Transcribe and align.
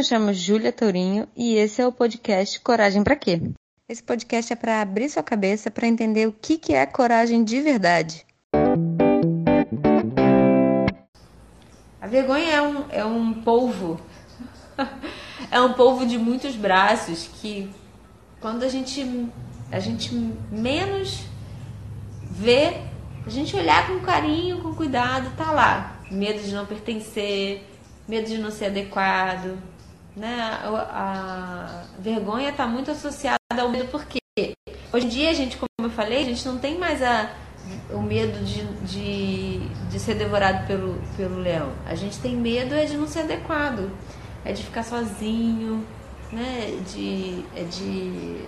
me 0.00 0.04
chamo 0.04 0.32
Júlia 0.32 0.72
Tourinho 0.72 1.28
e 1.36 1.56
esse 1.56 1.82
é 1.82 1.86
o 1.86 1.92
podcast 1.92 2.58
Coragem 2.60 3.04
para 3.04 3.14
quê? 3.14 3.38
Esse 3.86 4.02
podcast 4.02 4.50
é 4.50 4.56
para 4.56 4.80
abrir 4.80 5.10
sua 5.10 5.22
cabeça 5.22 5.70
para 5.70 5.86
entender 5.86 6.26
o 6.26 6.32
que, 6.32 6.56
que 6.56 6.72
é 6.72 6.86
coragem 6.86 7.44
de 7.44 7.60
verdade. 7.60 8.24
A 12.00 12.06
vergonha 12.06 12.50
é 12.50 12.62
um, 12.62 12.84
é 12.88 13.04
um 13.04 13.42
polvo, 13.42 14.00
é 15.50 15.60
um 15.60 15.74
polvo 15.74 16.06
de 16.06 16.16
muitos 16.16 16.56
braços 16.56 17.28
que 17.34 17.70
quando 18.40 18.62
a 18.62 18.68
gente, 18.68 19.28
a 19.70 19.80
gente 19.80 20.14
menos 20.50 21.24
vê, 22.22 22.80
a 23.26 23.28
gente 23.28 23.54
olhar 23.54 23.86
com 23.86 24.00
carinho, 24.00 24.62
com 24.62 24.74
cuidado, 24.74 25.36
tá 25.36 25.52
lá. 25.52 26.00
Medo 26.10 26.40
de 26.40 26.54
não 26.54 26.64
pertencer, 26.64 27.68
medo 28.08 28.28
de 28.28 28.38
não 28.38 28.50
ser 28.50 28.66
adequado, 28.66 29.58
né? 30.16 30.58
A, 30.90 31.84
vergonha 31.98 32.50
está 32.50 32.66
muito 32.66 32.90
associada 32.90 33.38
ao 33.58 33.68
medo 33.68 33.88
porque 33.90 34.18
hoje 34.92 35.06
em 35.06 35.08
dia 35.08 35.30
a 35.30 35.34
gente, 35.34 35.56
como 35.56 35.88
eu 35.88 35.90
falei, 35.90 36.22
a 36.22 36.24
gente 36.24 36.46
não 36.46 36.58
tem 36.58 36.78
mais 36.78 37.02
a, 37.02 37.30
o 37.90 38.00
medo 38.00 38.44
de, 38.44 38.64
de, 38.86 39.58
de 39.90 40.00
ser 40.00 40.14
devorado 40.14 40.66
pelo, 40.66 41.00
pelo 41.16 41.38
leão. 41.38 41.72
A 41.86 41.94
gente 41.94 42.18
tem 42.18 42.36
medo 42.36 42.74
é 42.74 42.84
de 42.84 42.96
não 42.96 43.06
ser 43.06 43.20
adequado, 43.20 43.90
é 44.44 44.52
de 44.52 44.62
ficar 44.62 44.82
sozinho, 44.82 45.86
né? 46.32 46.80
De, 46.92 47.44
é 47.56 47.64
de 47.64 48.40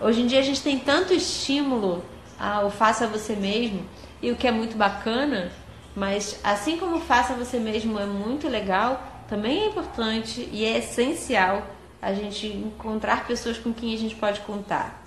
Hoje 0.00 0.22
em 0.22 0.26
dia 0.26 0.38
a 0.38 0.42
gente 0.42 0.62
tem 0.62 0.78
tanto 0.78 1.12
estímulo 1.12 2.02
ao 2.38 2.70
faça 2.70 3.06
você 3.06 3.36
mesmo 3.36 3.84
e 4.22 4.30
o 4.30 4.36
que 4.36 4.48
é 4.48 4.50
muito 4.50 4.74
bacana 4.74 5.52
mas 5.94 6.38
assim 6.44 6.76
como 6.76 7.00
faça 7.00 7.34
você 7.34 7.58
mesmo 7.58 7.98
é 7.98 8.06
muito 8.06 8.48
legal, 8.48 9.09
também 9.30 9.60
é 9.62 9.66
importante 9.68 10.48
e 10.52 10.64
é 10.64 10.78
essencial 10.78 11.64
a 12.02 12.12
gente 12.12 12.48
encontrar 12.48 13.28
pessoas 13.28 13.56
com 13.56 13.72
quem 13.72 13.94
a 13.94 13.96
gente 13.96 14.16
pode 14.16 14.40
contar. 14.40 15.00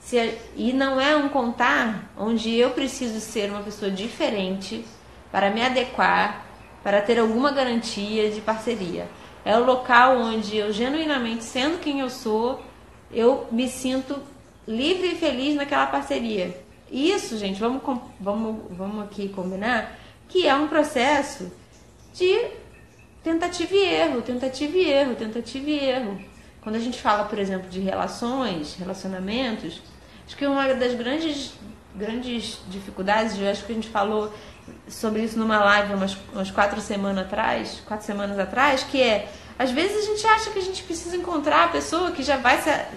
Se, 0.00 0.36
e 0.56 0.72
não 0.72 1.00
é 1.00 1.14
um 1.14 1.28
contar 1.28 2.10
onde 2.18 2.54
eu 2.56 2.70
preciso 2.70 3.20
ser 3.20 3.50
uma 3.50 3.62
pessoa 3.62 3.88
diferente 3.88 4.84
para 5.30 5.50
me 5.50 5.62
adequar, 5.62 6.44
para 6.82 7.00
ter 7.00 7.20
alguma 7.20 7.52
garantia 7.52 8.30
de 8.30 8.40
parceria. 8.40 9.08
É 9.44 9.56
o 9.56 9.64
local 9.64 10.18
onde 10.18 10.56
eu 10.56 10.72
genuinamente, 10.72 11.44
sendo 11.44 11.78
quem 11.78 12.00
eu 12.00 12.10
sou, 12.10 12.60
eu 13.12 13.46
me 13.52 13.68
sinto 13.68 14.20
livre 14.66 15.12
e 15.12 15.14
feliz 15.14 15.54
naquela 15.54 15.86
parceria. 15.86 16.60
Isso, 16.90 17.38
gente, 17.38 17.60
vamos, 17.60 17.82
vamos, 18.18 18.62
vamos 18.70 19.04
aqui 19.04 19.28
combinar 19.28 19.96
que 20.28 20.48
é 20.48 20.54
um 20.54 20.66
processo 20.66 21.52
de 22.12 22.65
tentativa 23.26 23.74
e 23.74 23.84
erro, 23.84 24.22
tentativa 24.22 24.76
e 24.76 24.88
erro, 24.88 25.16
tentativa 25.16 25.68
e 25.68 25.78
erro. 25.84 26.20
Quando 26.60 26.76
a 26.76 26.78
gente 26.78 27.00
fala, 27.02 27.24
por 27.24 27.40
exemplo, 27.40 27.68
de 27.68 27.80
relações, 27.80 28.76
relacionamentos, 28.78 29.82
acho 30.24 30.36
que 30.36 30.46
uma 30.46 30.72
das 30.74 30.94
grandes, 30.94 31.54
grandes 31.92 32.60
dificuldades, 32.68 33.36
eu 33.36 33.50
acho 33.50 33.64
que 33.64 33.72
a 33.72 33.74
gente 33.74 33.88
falou 33.88 34.32
sobre 34.88 35.24
isso 35.24 35.36
numa 35.36 35.58
live 35.58 35.94
umas, 35.94 36.16
umas 36.32 36.52
quatro 36.52 36.80
semanas 36.80 37.26
atrás, 37.26 37.82
quatro 37.84 38.06
semanas 38.06 38.38
atrás, 38.38 38.84
que 38.84 39.02
é 39.02 39.28
às 39.58 39.72
vezes 39.72 40.04
a 40.04 40.12
gente 40.12 40.24
acha 40.24 40.50
que 40.50 40.58
a 40.60 40.62
gente 40.62 40.84
precisa 40.84 41.16
encontrar 41.16 41.64
a 41.64 41.68
pessoa 41.68 42.12
que 42.12 42.22
já 42.22 42.36
vai 42.36 42.60
se, 42.60 42.70
é, 42.70 42.92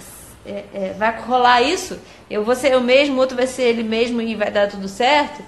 é, 0.45 0.95
vai 0.95 1.19
rolar 1.21 1.63
isso, 1.63 1.99
eu 2.29 2.43
vou 2.43 2.55
ser 2.55 2.73
eu 2.73 2.81
mesmo, 2.81 3.19
outro 3.19 3.35
vai 3.35 3.47
ser 3.47 3.63
ele 3.63 3.81
mesmo 3.81 4.21
e 4.21 4.35
vai 4.35 4.51
dar 4.51 4.69
tudo 4.69 4.87
certo. 4.87 5.43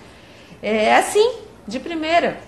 É 0.59 0.95
assim, 0.95 1.35
de 1.67 1.79
primeira. 1.79 2.39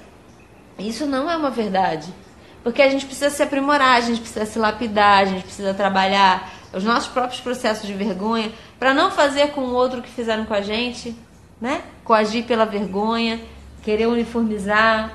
Isso 0.80 1.06
não 1.06 1.30
é 1.30 1.36
uma 1.36 1.52
verdade. 1.52 2.23
Porque 2.64 2.82
a 2.82 2.90
gente 2.90 3.06
precisa 3.06 3.30
se 3.30 3.44
aprimorar, 3.44 3.98
a 3.98 4.02
gente 4.02 4.22
precisa 4.22 4.46
se 4.46 4.58
lapidar, 4.58 5.24
a 5.24 5.26
gente 5.26 5.44
precisa 5.44 5.74
trabalhar 5.74 6.50
os 6.74 6.84
nossos 6.84 7.10
próprios 7.10 7.42
processos 7.42 7.86
de 7.86 7.94
vergonha 7.94 8.52
para 8.80 8.94
não 8.94 9.12
fazer 9.12 9.52
com 9.52 9.62
o 9.62 9.74
outro 9.74 10.02
que 10.02 10.10
fizeram 10.10 10.46
com 10.46 10.54
a 10.54 10.62
gente, 10.62 11.16
né? 11.60 11.84
Coagir 12.04 12.46
pela 12.46 12.66
vergonha, 12.66 13.42
querer 13.84 14.08
uniformizar. 14.08 15.12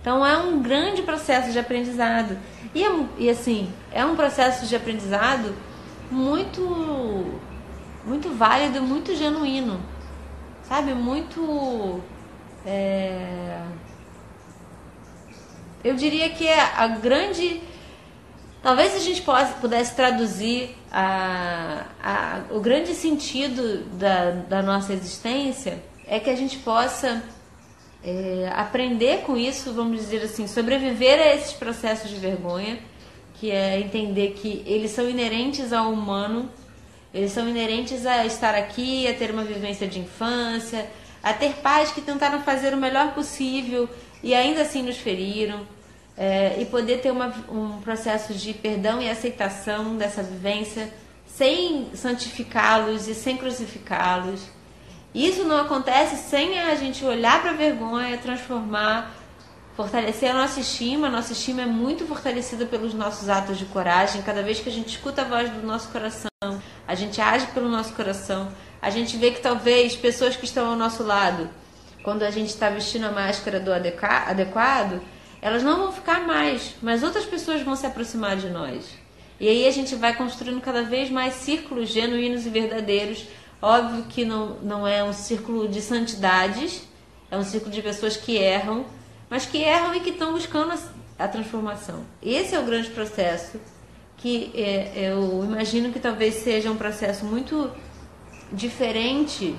Então 0.00 0.24
é 0.24 0.36
um 0.38 0.62
grande 0.62 1.02
processo 1.02 1.50
de 1.52 1.58
aprendizado. 1.58 2.38
E, 2.74 2.82
é 2.82 2.90
e 3.18 3.28
assim, 3.28 3.68
é 3.92 4.04
um 4.04 4.16
processo 4.16 4.66
de 4.66 4.74
aprendizado 4.74 5.54
muito 6.10 7.40
muito 8.04 8.30
válido, 8.30 8.80
muito 8.82 9.14
genuíno. 9.14 9.80
Sabe? 10.62 10.94
Muito 10.94 12.00
é... 12.64 13.60
Eu 15.84 15.94
diria 15.94 16.28
que 16.30 16.46
é 16.46 16.60
a 16.60 16.86
grande. 16.86 17.60
Talvez 18.62 18.94
a 18.94 19.00
gente 19.00 19.24
pudesse 19.60 19.96
traduzir 19.96 20.76
a, 20.90 21.86
a, 22.00 22.40
o 22.50 22.60
grande 22.60 22.94
sentido 22.94 23.84
da, 23.98 24.30
da 24.30 24.62
nossa 24.62 24.92
existência 24.92 25.82
é 26.06 26.20
que 26.20 26.30
a 26.30 26.36
gente 26.36 26.58
possa 26.58 27.24
é, 28.04 28.52
aprender 28.54 29.22
com 29.22 29.36
isso, 29.36 29.72
vamos 29.72 29.98
dizer 29.98 30.22
assim, 30.22 30.46
sobreviver 30.46 31.18
a 31.18 31.34
esses 31.34 31.52
processos 31.52 32.08
de 32.08 32.16
vergonha, 32.16 32.78
que 33.34 33.50
é 33.50 33.80
entender 33.80 34.34
que 34.34 34.62
eles 34.64 34.92
são 34.92 35.10
inerentes 35.10 35.72
ao 35.72 35.92
humano, 35.92 36.48
eles 37.12 37.32
são 37.32 37.48
inerentes 37.48 38.06
a 38.06 38.24
estar 38.24 38.54
aqui, 38.54 39.08
a 39.08 39.14
ter 39.14 39.32
uma 39.32 39.42
vivência 39.42 39.88
de 39.88 39.98
infância, 39.98 40.88
a 41.20 41.32
ter 41.32 41.54
pais 41.54 41.90
que 41.90 42.00
tentaram 42.00 42.40
fazer 42.42 42.72
o 42.72 42.76
melhor 42.76 43.12
possível 43.12 43.88
e 44.22 44.34
ainda 44.34 44.62
assim 44.62 44.82
nos 44.82 44.96
feriram, 44.96 45.66
é, 46.16 46.56
e 46.60 46.66
poder 46.66 47.00
ter 47.00 47.10
uma, 47.10 47.32
um 47.50 47.80
processo 47.80 48.34
de 48.34 48.52
perdão 48.52 49.00
e 49.00 49.08
aceitação 49.08 49.96
dessa 49.96 50.22
vivência 50.22 50.92
sem 51.26 51.90
santificá-los 51.94 53.08
e 53.08 53.14
sem 53.14 53.36
crucificá-los. 53.36 54.42
Isso 55.14 55.44
não 55.44 55.58
acontece 55.58 56.16
sem 56.16 56.58
a 56.58 56.74
gente 56.74 57.04
olhar 57.04 57.40
para 57.40 57.50
a 57.50 57.54
vergonha, 57.54 58.16
transformar, 58.18 59.14
fortalecer 59.76 60.30
a 60.30 60.34
nossa 60.34 60.60
estima. 60.60 61.08
A 61.08 61.10
nossa 61.10 61.32
estima 61.32 61.62
é 61.62 61.66
muito 61.66 62.06
fortalecida 62.06 62.66
pelos 62.66 62.94
nossos 62.94 63.28
atos 63.28 63.58
de 63.58 63.66
coragem. 63.66 64.22
Cada 64.22 64.42
vez 64.42 64.60
que 64.60 64.68
a 64.68 64.72
gente 64.72 64.88
escuta 64.88 65.22
a 65.22 65.24
voz 65.24 65.50
do 65.50 65.66
nosso 65.66 65.88
coração, 65.88 66.30
a 66.86 66.94
gente 66.94 67.20
age 67.20 67.46
pelo 67.48 67.68
nosso 67.68 67.92
coração, 67.94 68.52
a 68.80 68.90
gente 68.90 69.16
vê 69.16 69.30
que 69.30 69.40
talvez 69.40 69.94
pessoas 69.96 70.36
que 70.36 70.44
estão 70.44 70.70
ao 70.70 70.76
nosso 70.76 71.02
lado, 71.02 71.48
quando 72.02 72.22
a 72.22 72.30
gente 72.30 72.48
está 72.48 72.68
vestindo 72.68 73.04
a 73.04 73.12
máscara 73.12 73.60
do 73.60 73.72
adequado, 73.72 75.00
elas 75.40 75.62
não 75.62 75.78
vão 75.78 75.92
ficar 75.92 76.26
mais, 76.26 76.74
mas 76.82 77.02
outras 77.02 77.24
pessoas 77.24 77.62
vão 77.62 77.74
se 77.74 77.86
aproximar 77.86 78.36
de 78.36 78.48
nós. 78.48 78.84
E 79.40 79.48
aí 79.48 79.66
a 79.66 79.70
gente 79.70 79.94
vai 79.96 80.14
construindo 80.14 80.60
cada 80.60 80.82
vez 80.82 81.10
mais 81.10 81.34
círculos 81.34 81.88
genuínos 81.88 82.46
e 82.46 82.50
verdadeiros. 82.50 83.26
Óbvio 83.60 84.04
que 84.04 84.24
não, 84.24 84.56
não 84.62 84.86
é 84.86 85.02
um 85.02 85.12
círculo 85.12 85.68
de 85.68 85.80
santidades, 85.80 86.86
é 87.30 87.36
um 87.36 87.42
círculo 87.42 87.72
de 87.72 87.82
pessoas 87.82 88.16
que 88.16 88.36
erram, 88.36 88.86
mas 89.28 89.46
que 89.46 89.58
erram 89.58 89.94
e 89.94 90.00
que 90.00 90.10
estão 90.10 90.32
buscando 90.32 90.72
a, 90.72 91.24
a 91.24 91.26
transformação. 91.26 92.04
Esse 92.22 92.54
é 92.54 92.60
o 92.60 92.64
grande 92.64 92.90
processo 92.90 93.58
que 94.16 94.52
é, 94.54 94.92
eu 94.94 95.42
imagino 95.42 95.92
que 95.92 95.98
talvez 95.98 96.34
seja 96.34 96.70
um 96.70 96.76
processo 96.76 97.24
muito 97.24 97.68
diferente 98.52 99.56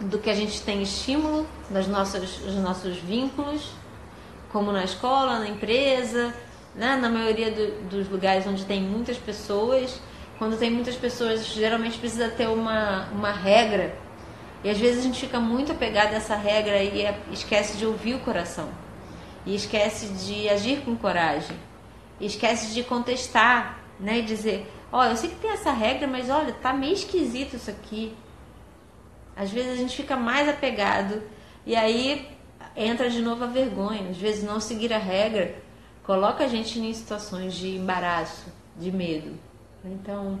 do 0.00 0.18
que 0.18 0.30
a 0.30 0.34
gente 0.34 0.62
tem 0.62 0.82
estímulo 0.82 1.46
das 1.68 1.86
nossas, 1.86 2.38
dos 2.38 2.54
nossos 2.56 2.96
vínculos, 2.98 3.70
como 4.50 4.72
na 4.72 4.84
escola, 4.84 5.38
na 5.38 5.48
empresa, 5.48 6.34
né? 6.74 6.96
na 6.96 7.08
maioria 7.08 7.50
do, 7.50 7.88
dos 7.88 8.08
lugares 8.08 8.46
onde 8.46 8.64
tem 8.64 8.82
muitas 8.82 9.16
pessoas. 9.18 10.00
Quando 10.38 10.58
tem 10.58 10.70
muitas 10.70 10.96
pessoas, 10.96 11.46
geralmente 11.46 11.98
precisa 11.98 12.28
ter 12.28 12.48
uma, 12.48 13.08
uma 13.12 13.30
regra. 13.30 13.94
E 14.64 14.70
às 14.70 14.78
vezes 14.78 15.00
a 15.00 15.02
gente 15.02 15.20
fica 15.20 15.38
muito 15.38 15.72
apegado 15.72 16.12
a 16.12 16.16
essa 16.16 16.34
regra 16.34 16.82
e 16.82 17.02
é, 17.02 17.18
esquece 17.30 17.76
de 17.76 17.86
ouvir 17.86 18.14
o 18.14 18.20
coração. 18.20 18.68
E 19.44 19.54
esquece 19.54 20.08
de 20.08 20.48
agir 20.48 20.82
com 20.82 20.96
coragem. 20.96 21.56
E 22.18 22.26
esquece 22.26 22.72
de 22.74 22.82
contestar, 22.82 23.80
né? 23.98 24.18
E 24.18 24.22
dizer, 24.22 24.66
Ó, 24.92 25.04
eu 25.04 25.16
sei 25.16 25.30
que 25.30 25.36
tem 25.36 25.50
essa 25.50 25.70
regra, 25.72 26.06
mas 26.08 26.28
olha, 26.28 26.52
tá 26.52 26.72
meio 26.72 26.94
esquisito 26.94 27.56
isso 27.56 27.70
aqui. 27.70 28.12
Às 29.40 29.50
vezes 29.50 29.72
a 29.72 29.76
gente 29.76 29.96
fica 29.96 30.18
mais 30.18 30.46
apegado 30.50 31.22
e 31.64 31.74
aí 31.74 32.28
entra 32.76 33.08
de 33.08 33.22
novo 33.22 33.42
a 33.44 33.46
vergonha. 33.46 34.10
Às 34.10 34.18
vezes 34.18 34.44
não 34.44 34.60
seguir 34.60 34.92
a 34.92 34.98
regra 34.98 35.54
coloca 36.04 36.44
a 36.44 36.46
gente 36.46 36.78
em 36.78 36.92
situações 36.92 37.54
de 37.54 37.74
embaraço, 37.74 38.52
de 38.76 38.92
medo. 38.92 39.32
Então, 39.82 40.38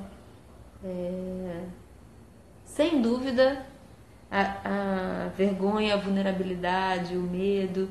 é... 0.84 1.62
sem 2.62 3.00
dúvida, 3.00 3.64
a, 4.30 4.40
a, 4.40 5.28
vergonha, 5.28 5.94
a 5.94 5.96
vulnerabilidade, 5.96 7.16
o 7.16 7.22
medo, 7.22 7.88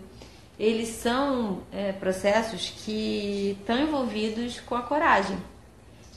eles 0.60 0.90
são 0.90 1.64
é, 1.72 1.92
processos 1.92 2.70
que 2.70 3.58
estão 3.60 3.80
envolvidos 3.80 4.60
com 4.60 4.76
a 4.76 4.84
coragem 4.84 5.40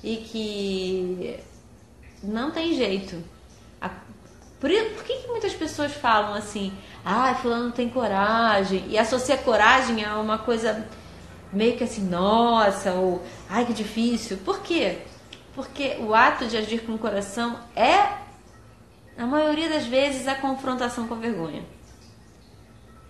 e 0.04 0.16
que 0.18 1.40
não 2.22 2.50
tem 2.50 2.74
jeito. 2.74 3.31
Por, 4.62 4.70
por 4.70 5.02
que, 5.02 5.16
que 5.16 5.26
muitas 5.26 5.52
pessoas 5.54 5.92
falam 5.92 6.34
assim, 6.34 6.72
ah, 7.04 7.34
fulano 7.34 7.72
tem 7.72 7.88
coragem, 7.88 8.84
e 8.86 8.96
associa 8.96 9.36
coragem 9.36 10.04
a 10.04 10.20
uma 10.20 10.38
coisa 10.38 10.86
meio 11.52 11.76
que 11.76 11.82
assim, 11.82 12.08
nossa, 12.08 12.92
ou 12.92 13.20
ai 13.50 13.66
que 13.66 13.72
difícil. 13.72 14.38
Por 14.44 14.60
quê? 14.60 14.98
Porque 15.52 15.96
o 15.98 16.14
ato 16.14 16.46
de 16.46 16.56
agir 16.56 16.82
com 16.82 16.94
o 16.94 16.98
coração 16.98 17.58
é, 17.74 18.18
na 19.16 19.26
maioria 19.26 19.68
das 19.68 19.84
vezes, 19.84 20.28
a 20.28 20.36
confrontação 20.36 21.08
com 21.08 21.14
a 21.14 21.18
vergonha. 21.18 21.64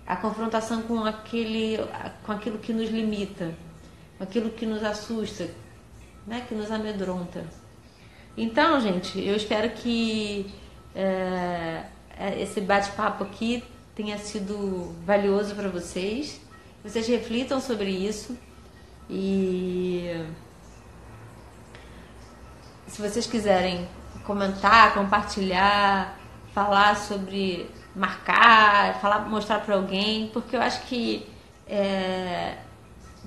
A 0.07 0.17
confrontação 0.17 0.81
com, 0.81 1.05
aquele, 1.05 1.77
com 2.25 2.33
aquilo 2.33 2.61
que 2.61 2.73
nos 2.73 2.89
limita, 2.89 3.55
com 4.17 4.25
aquilo 4.25 4.49
que 4.49 4.65
nos 4.65 4.83
assusta, 4.83 5.51
né, 6.27 6.47
que 6.49 6.55
nos 6.55 6.71
amedronta. 6.71 7.45
Então, 8.39 8.81
gente, 8.81 9.23
eu 9.23 9.37
espero 9.37 9.69
que 9.69 10.62
esse 12.39 12.61
bate-papo 12.61 13.25
aqui 13.25 13.65
tenha 13.95 14.19
sido 14.19 14.95
valioso 15.05 15.55
para 15.55 15.69
vocês. 15.69 16.41
Vocês 16.85 17.07
reflitam 17.07 17.61
sobre 17.61 17.91
isso 17.91 18.37
e 19.09 20.27
se 22.87 23.01
vocês 23.01 23.27
quiserem 23.27 23.89
comentar, 24.25 24.95
compartilhar, 24.95 26.19
falar 26.55 26.97
sobre 26.97 27.71
marcar, 27.95 29.01
falar, 29.01 29.21
mostrar 29.29 29.61
para 29.61 29.75
alguém, 29.75 30.29
porque 30.33 30.57
eu 30.57 30.61
acho 30.61 30.83
que 30.83 31.27
é, 31.67 32.57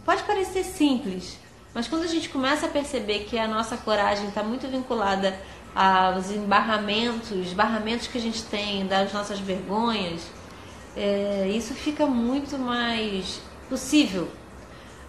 pode 0.04 0.24
parecer 0.24 0.64
simples, 0.64 1.40
mas 1.74 1.88
quando 1.88 2.04
a 2.04 2.08
gente 2.08 2.30
começa 2.30 2.66
a 2.66 2.70
perceber 2.70 3.26
que 3.26 3.38
a 3.38 3.48
nossa 3.48 3.78
coragem 3.78 4.28
está 4.28 4.44
muito 4.44 4.68
vinculada 4.68 5.38
aos 5.76 6.32
embarramentos, 6.32 7.52
barramentos 7.52 8.08
que 8.08 8.18
a 8.18 8.22
gente 8.22 8.44
tem 8.44 8.88
das 8.88 9.12
nossas 9.12 9.40
vergonhas, 9.40 10.22
é, 10.96 11.50
isso 11.54 11.74
fica 11.74 12.06
muito 12.06 12.58
mais 12.58 13.42
possível. 13.68 14.30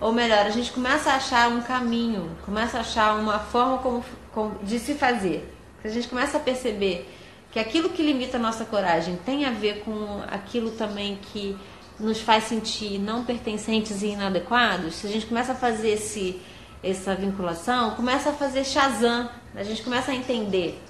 Ou 0.00 0.12
melhor, 0.12 0.44
a 0.44 0.50
gente 0.50 0.72
começa 0.72 1.10
a 1.10 1.14
achar 1.14 1.48
um 1.48 1.62
caminho, 1.62 2.36
começa 2.44 2.78
a 2.78 2.80
achar 2.80 3.16
uma 3.16 3.38
forma 3.38 3.78
como, 3.78 4.04
como, 4.32 4.58
de 4.62 4.78
se 4.78 4.94
fazer. 4.94 5.54
A 5.84 5.88
gente 5.88 6.08
começa 6.08 6.36
a 6.36 6.40
perceber 6.40 7.08
que 7.52 7.60
aquilo 7.60 7.90
que 7.90 8.02
limita 8.02 8.36
a 8.36 8.40
nossa 8.40 8.64
coragem 8.64 9.16
tem 9.24 9.46
a 9.46 9.50
ver 9.50 9.82
com 9.84 10.20
aquilo 10.28 10.72
também 10.72 11.16
que 11.32 11.56
nos 11.98 12.20
faz 12.20 12.44
sentir 12.44 12.98
não 12.98 13.24
pertencentes 13.24 14.02
e 14.02 14.08
inadequados. 14.08 14.96
Se 14.96 15.06
a 15.06 15.10
gente 15.10 15.26
começa 15.26 15.52
a 15.52 15.54
fazer 15.54 15.90
esse, 15.90 16.40
essa 16.82 17.14
vinculação, 17.14 17.92
começa 17.92 18.30
a 18.30 18.32
fazer 18.32 18.64
Shazam, 18.64 19.28
a 19.54 19.62
gente 19.62 19.82
começa 19.82 20.12
a 20.12 20.14
entender. 20.14 20.80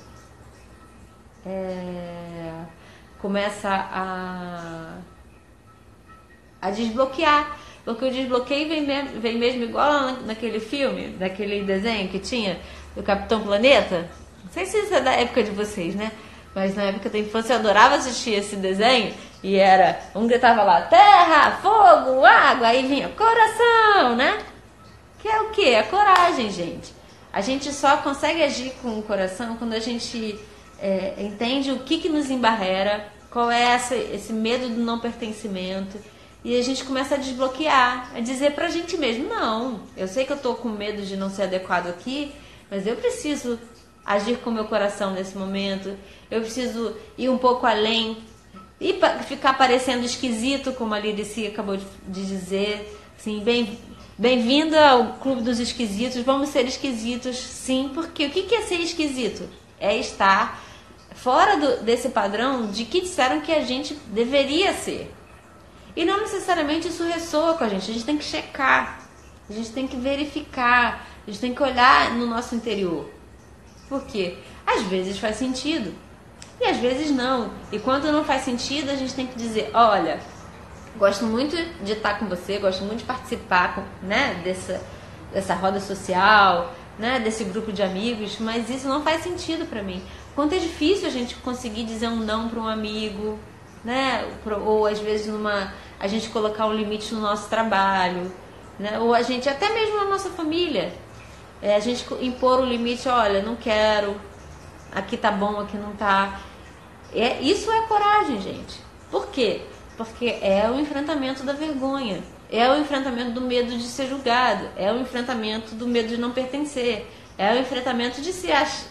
É, 1.45 2.53
começa 3.19 3.69
a, 3.71 4.99
a 6.61 6.71
desbloquear. 6.71 7.59
Porque 7.85 8.05
o 8.05 8.11
desbloqueio 8.11 8.69
vem 8.69 8.85
mesmo, 8.85 9.21
vem 9.21 9.39
mesmo 9.39 9.63
igual 9.63 10.17
naquele 10.25 10.59
filme, 10.59 11.11
daquele 11.11 11.63
desenho 11.63 12.09
que 12.09 12.19
tinha 12.19 12.59
do 12.97 13.03
Capitão 13.03 13.41
Planeta. 13.43 14.11
Não 14.43 14.51
sei 14.51 14.67
se 14.67 14.77
isso 14.77 14.93
é 14.93 15.01
da 15.01 15.13
época 15.13 15.45
de 15.45 15.53
vocês, 15.53 15.95
né? 15.95 16.11
Mas 16.53 16.75
na 16.75 16.85
época 16.85 17.09
da 17.09 17.19
infância 17.19 17.53
eu 17.53 17.61
adorava 17.61 17.95
assistir 17.95 18.33
esse 18.35 18.57
desenho 18.57 19.15
e 19.41 19.57
era. 19.57 20.01
Um 20.17 20.27
gritava 20.27 20.65
lá: 20.65 20.83
terra, 20.83 21.59
fogo, 21.63 22.25
água, 22.25 22.67
aí 22.67 22.87
vinha 22.87 23.09
coração, 23.11 24.17
né? 24.17 24.39
Que 25.27 25.33
é 25.33 25.41
o 25.41 25.51
que? 25.51 25.69
É 25.71 25.83
coragem, 25.83 26.53
gente. 26.53 26.95
A 27.33 27.41
gente 27.41 27.73
só 27.73 27.97
consegue 27.97 28.45
agir 28.45 28.71
com 28.81 28.97
o 28.97 29.03
coração 29.03 29.57
quando 29.57 29.73
a 29.73 29.81
gente 29.81 30.39
é, 30.79 31.15
entende 31.19 31.73
o 31.73 31.81
que, 31.81 31.99
que 31.99 32.09
nos 32.09 32.31
embarrera, 32.31 33.13
qual 33.29 33.51
é 33.51 33.61
essa, 33.61 33.97
esse 33.97 34.33
medo 34.33 34.69
do 34.69 34.81
não 34.81 35.01
pertencimento. 35.01 35.99
E 36.45 36.57
a 36.57 36.63
gente 36.63 36.85
começa 36.85 37.17
a 37.17 37.19
desbloquear, 37.19 38.13
a 38.15 38.21
dizer 38.21 38.53
pra 38.53 38.69
gente 38.69 38.97
mesmo: 38.97 39.29
não, 39.29 39.81
eu 39.97 40.07
sei 40.07 40.25
que 40.25 40.33
eu 40.33 40.37
tô 40.37 40.55
com 40.55 40.69
medo 40.69 41.03
de 41.03 41.17
não 41.17 41.29
ser 41.29 41.43
adequado 41.43 41.89
aqui, 41.89 42.31
mas 42.71 42.87
eu 42.87 42.95
preciso 42.95 43.59
agir 44.05 44.39
com 44.39 44.51
o 44.51 44.55
meu 44.55 44.67
coração 44.67 45.11
nesse 45.11 45.37
momento, 45.37 45.93
eu 46.31 46.41
preciso 46.41 46.97
ir 47.19 47.29
um 47.31 47.39
pouco 47.39 47.67
além 47.67 48.19
e 48.81 48.97
ficar 49.27 49.59
parecendo 49.59 50.07
esquisito, 50.07 50.73
como 50.73 50.95
a 50.95 51.01
Lirici 51.01 51.49
acabou 51.49 51.77
de 51.77 52.27
dizer. 52.27 52.93
Assim, 53.19 53.41
bem, 53.41 53.79
Bem-vinda 54.19 54.89
ao 54.89 55.13
Clube 55.19 55.43
dos 55.43 55.61
Esquisitos. 55.61 56.23
Vamos 56.23 56.49
ser 56.49 56.65
esquisitos, 56.65 57.37
sim, 57.37 57.91
porque 57.93 58.25
o 58.25 58.31
que 58.31 58.55
é 58.55 58.63
ser 58.63 58.81
esquisito? 58.81 59.47
É 59.79 59.95
estar 59.95 60.59
fora 61.15 61.59
do, 61.59 61.83
desse 61.83 62.09
padrão 62.09 62.67
de 62.69 62.87
que 62.87 63.03
disseram 63.03 63.43
que 63.43 63.53
a 63.53 63.63
gente 63.63 63.93
deveria 64.07 64.73
ser. 64.73 65.15
E 65.95 66.03
não 66.07 66.19
necessariamente 66.19 66.89
isso 66.89 67.05
ressoa 67.05 67.59
com 67.59 67.65
a 67.65 67.69
gente. 67.69 67.91
A 67.91 67.93
gente 67.93 68.07
tem 68.07 68.17
que 68.17 68.25
checar, 68.25 69.07
a 69.51 69.53
gente 69.53 69.71
tem 69.73 69.87
que 69.87 69.99
verificar, 69.99 71.07
a 71.27 71.31
gente 71.31 71.41
tem 71.41 71.55
que 71.55 71.63
olhar 71.63 72.15
no 72.15 72.27
nosso 72.27 72.55
interior. 72.55 73.11
Por 73.87 74.03
quê? 74.07 74.39
Às 74.67 74.81
vezes 74.85 75.19
faz 75.19 75.37
sentido 75.37 75.93
e 76.59 76.65
às 76.65 76.79
vezes 76.79 77.11
não. 77.11 77.51
E 77.71 77.79
quando 77.79 78.11
não 78.11 78.25
faz 78.25 78.45
sentido, 78.45 78.91
a 78.91 78.97
gente 78.97 79.13
tem 79.13 79.27
que 79.27 79.37
dizer: 79.37 79.71
olha 79.75 80.21
Gosto 80.99 81.27
muito 81.27 81.57
de 81.85 81.93
estar 81.93 82.19
com 82.19 82.27
você, 82.27 82.59
gosto 82.59 82.83
muito 82.83 83.01
de 83.01 83.05
participar 83.05 83.85
né, 84.03 84.41
dessa, 84.43 84.83
dessa 85.31 85.55
roda 85.55 85.79
social, 85.79 86.75
né, 86.99 87.21
desse 87.21 87.45
grupo 87.45 87.71
de 87.71 87.83
amigos, 87.83 88.39
mas 88.39 88.71
isso 88.71 88.89
não 88.89 89.03
faz 89.03 89.23
sentido 89.23 89.67
para 89.67 89.83
mim. 89.83 90.03
Quanto 90.35 90.55
é 90.55 90.59
difícil 90.59 91.07
a 91.07 91.11
gente 91.11 91.35
conseguir 91.37 91.85
dizer 91.85 92.09
um 92.09 92.17
não 92.17 92.49
para 92.49 92.61
um 92.61 92.67
amigo, 92.67 93.39
né, 93.85 94.27
ou 94.65 94.87
às 94.87 94.99
vezes 94.99 95.27
numa 95.27 95.75
a 96.01 96.07
gente 96.07 96.31
colocar 96.31 96.67
um 96.67 96.73
limite 96.73 97.15
no 97.15 97.21
nosso 97.21 97.49
trabalho, 97.51 98.33
né, 98.79 98.99
ou 98.99 99.15
a 99.15 99.21
gente 99.21 99.49
até 99.51 99.69
mesmo 99.69 99.97
na 99.97 100.05
nossa 100.07 100.31
família, 100.31 100.95
é, 101.61 101.75
a 101.75 101.81
gente 101.81 102.07
impor 102.23 102.61
o 102.61 102.65
limite, 102.65 103.07
olha, 103.07 103.43
não 103.43 103.57
quero, 103.57 104.19
aqui 104.95 105.17
tá 105.17 105.31
bom, 105.31 105.61
aqui 105.61 105.77
não 105.77 105.93
tá. 105.93 106.41
É, 107.13 107.41
isso 107.41 107.71
é 107.71 107.83
coragem, 107.83 108.41
gente. 108.41 108.81
Por 109.11 109.27
quê? 109.29 109.63
Porque 109.97 110.39
é 110.43 110.71
o 110.71 110.79
enfrentamento 110.79 111.43
da 111.43 111.53
vergonha, 111.53 112.23
é 112.51 112.69
o 112.71 112.79
enfrentamento 112.79 113.31
do 113.31 113.41
medo 113.41 113.77
de 113.77 113.85
ser 113.85 114.09
julgado, 114.09 114.69
é 114.77 114.93
o 114.93 115.01
enfrentamento 115.01 115.75
do 115.75 115.87
medo 115.87 116.09
de 116.09 116.19
não 116.19 116.33
pertencer, 116.33 117.07
é 117.39 117.53
o 117.55 117.59
enfrentamento 117.59 118.21
de 118.21 118.33
se 118.33 118.53
ach... 118.53 118.85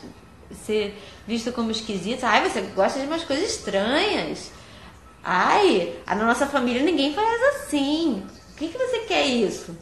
ser 0.66 1.00
visto 1.28 1.52
como 1.52 1.72
esquisito. 1.72 2.24
Ai, 2.24 2.48
você 2.48 2.62
gosta 2.62 3.00
de 3.00 3.06
umas 3.06 3.24
coisas 3.24 3.50
estranhas. 3.50 4.52
Ai, 5.24 5.94
na 6.08 6.26
nossa 6.26 6.46
família 6.46 6.84
ninguém 6.84 7.14
faz 7.14 7.42
assim. 7.56 8.26
O 8.52 8.56
que, 8.56 8.68
que 8.68 8.78
você 8.78 9.00
quer 9.00 9.26
isso? 9.26 9.76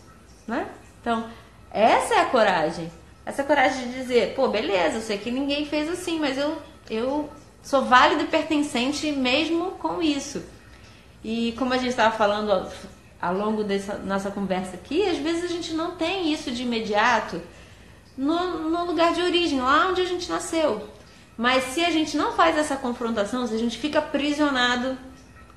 Né? 0.48 0.68
Então, 1.02 1.26
essa 1.72 2.16
é 2.16 2.20
a 2.20 2.26
coragem. 2.26 2.92
Essa 3.26 3.44
coragem 3.44 3.90
de 3.90 3.94
dizer, 3.94 4.36
pô, 4.36 4.48
beleza, 4.50 4.98
eu 4.98 5.02
sei 5.02 5.18
que 5.18 5.32
ninguém 5.32 5.66
fez 5.66 5.90
assim, 5.90 6.20
mas 6.20 6.38
eu, 6.38 6.58
eu 6.90 7.30
sou 7.62 7.86
válido 7.86 8.24
e 8.24 8.28
pertencente 8.28 9.12
mesmo 9.12 9.72
com 9.72 10.02
isso. 10.02 10.44
E 11.24 11.54
como 11.58 11.74
a 11.74 11.78
gente 11.78 11.90
estava 11.90 12.16
falando 12.16 12.70
ao, 13.22 13.34
longo 13.34 13.64
dessa 13.64 13.98
nossa 13.98 14.30
conversa 14.30 14.76
aqui, 14.76 15.08
às 15.08 15.18
vezes 15.18 15.46
a 15.46 15.48
gente 15.48 15.74
não 15.74 15.92
tem 15.92 16.34
isso 16.34 16.52
de 16.52 16.64
imediato 16.64 17.42
no, 18.18 18.70
no 18.70 18.86
lugar 18.86 19.14
de 19.14 19.22
origem, 19.22 19.62
lá 19.62 19.88
onde 19.88 20.02
a 20.02 20.06
gente 20.06 20.30
nasceu. 20.30 20.90
Mas 21.38 21.64
se 21.66 21.84
a 21.84 21.90
gente 21.90 22.18
não 22.18 22.34
faz 22.34 22.58
essa 22.58 22.76
confrontação, 22.76 23.48
se 23.48 23.54
a 23.56 23.58
gente 23.58 23.78
fica 23.78 24.00
aprisionado 24.00 24.98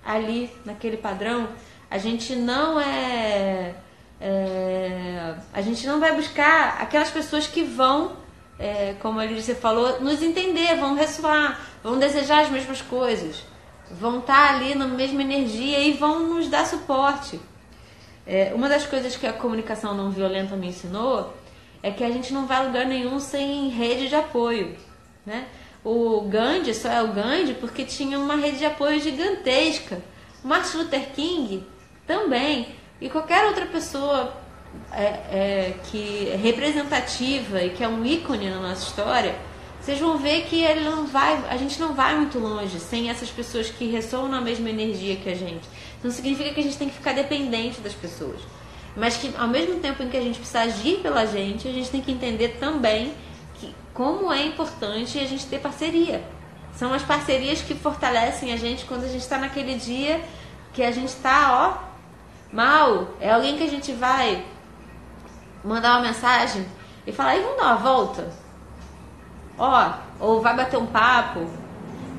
ali 0.05 0.51
naquele 0.65 0.97
padrão, 0.97 1.49
a 1.91 1.99
gente 1.99 2.37
não 2.37 2.81
é, 2.81 3.75
é 4.21 5.35
a 5.53 5.61
gente 5.61 5.85
não 5.87 5.99
vai 5.99 6.15
buscar 6.15 6.81
aquelas 6.81 7.11
pessoas 7.11 7.47
que 7.49 7.63
vão, 7.65 8.17
é, 8.59 8.95
como 9.01 9.19
a 9.19 9.25
Lídia 9.25 9.57
falou, 9.57 10.01
nos 10.01 10.23
entender, 10.23 10.77
vão 10.77 10.95
ressoar, 10.95 11.61
vão 11.83 11.99
desejar 11.99 12.43
as 12.43 12.51
mesmas 12.51 12.81
coisas 12.81 13.43
vão 13.91 14.19
estar 14.19 14.55
ali 14.55 14.75
na 14.75 14.87
mesma 14.87 15.23
energia 15.23 15.79
e 15.81 15.93
vão 15.93 16.27
nos 16.29 16.49
dar 16.49 16.67
suporte. 16.67 17.41
É, 18.27 18.53
uma 18.55 18.69
das 18.69 18.85
coisas 18.87 19.17
que 19.17 19.27
a 19.27 19.33
comunicação 19.33 19.95
não 19.95 20.11
violenta 20.11 20.57
me 20.57 20.69
ensinou 20.69 21.35
é 21.83 21.91
que 21.91 22.03
a 22.03 22.11
gente 22.11 22.33
não 22.33 22.47
vai 22.47 22.59
a 22.59 22.63
lugar 22.63 22.87
nenhum 22.87 23.21
sem 23.21 23.69
rede 23.69 24.09
de 24.09 24.15
apoio. 24.17 24.77
Né? 25.25 25.47
O 25.85 26.23
Gandhi 26.23 26.75
só 26.75 26.89
é 26.89 27.03
o 27.03 27.13
Gandhi 27.13 27.55
porque 27.55 27.85
tinha 27.85 28.19
uma 28.19 28.35
rede 28.37 28.59
de 28.59 28.65
apoio 28.65 29.01
gigantesca. 29.01 30.03
Martin 30.43 30.79
Luther 30.79 31.11
King 31.15 31.65
também. 32.07 32.75
E 33.01 33.09
qualquer 33.09 33.47
outra 33.47 33.67
pessoa 33.67 34.35
é, 34.93 35.05
é, 35.05 35.75
que 35.85 36.29
é 36.31 36.37
representativa 36.37 37.63
e 37.63 37.71
que 37.71 37.85
é 37.85 37.89
um 37.89 38.05
ícone 38.05 38.51
na 38.51 38.61
nossa 38.61 38.83
história 38.83 39.35
vocês 39.87 40.01
vão 40.01 40.19
ver 40.19 40.47
que 40.47 40.65
ele 40.65 40.81
não 40.81 41.07
vai, 41.07 41.45
a 41.49 41.57
gente 41.57 41.79
não 41.79 41.95
vai 41.95 42.17
muito 42.17 42.41
longe 42.41 42.81
sem 42.81 43.09
essas 43.09 43.31
pessoas 43.31 43.71
que 43.71 43.87
ressoam 43.87 44.27
na 44.27 44.41
mesma 44.41 44.69
energia 44.69 45.15
que 45.15 45.29
a 45.29 45.35
gente. 45.37 45.63
Não 46.03 46.11
significa 46.11 46.53
que 46.53 46.59
a 46.59 46.63
gente 46.65 46.77
tem 46.77 46.89
que 46.89 46.97
ficar 46.97 47.13
dependente 47.13 47.81
das 47.81 47.93
pessoas, 47.93 48.41
mas 48.97 49.17
que 49.17 49.33
ao 49.39 49.47
mesmo 49.47 49.79
tempo 49.79 50.03
em 50.03 50.09
que 50.09 50.17
a 50.17 50.21
gente 50.21 50.41
precisa 50.41 50.63
agir 50.63 50.99
pela 51.03 51.25
gente, 51.25 51.69
a 51.69 51.71
gente 51.71 51.89
tem 51.89 52.01
que 52.01 52.11
entender 52.11 52.57
também 52.59 53.15
que 53.55 53.73
como 53.95 54.33
é 54.33 54.45
importante 54.45 55.21
a 55.21 55.25
gente 55.25 55.47
ter 55.47 55.61
parceria. 55.61 56.21
São 56.75 56.93
as 56.93 57.03
parcerias 57.03 57.63
que 57.63 57.73
fortalecem 57.73 58.53
a 58.53 58.57
gente 58.57 58.87
quando 58.87 59.05
a 59.05 59.09
gente 59.09 59.23
está 59.23 59.39
naquele 59.39 59.77
dia 59.77 60.21
que 60.73 60.83
a 60.83 60.91
gente 60.91 61.11
está, 61.11 61.53
ó, 61.53 62.53
mal. 62.53 63.15
É 63.21 63.31
alguém 63.31 63.57
que 63.57 63.63
a 63.63 63.71
gente 63.71 63.93
vai 63.93 64.45
mandar 65.63 65.99
uma 65.99 66.09
mensagem 66.09 66.67
e 67.07 67.13
falar, 67.13 67.37
e 67.37 67.41
vamos 67.41 67.57
dar 67.57 67.67
uma 67.67 67.77
volta? 67.77 68.46
Ó, 69.59 69.93
ou 70.21 70.41
vai 70.41 70.55
bater 70.55 70.79
um 70.79 70.87
papo, 70.87 71.49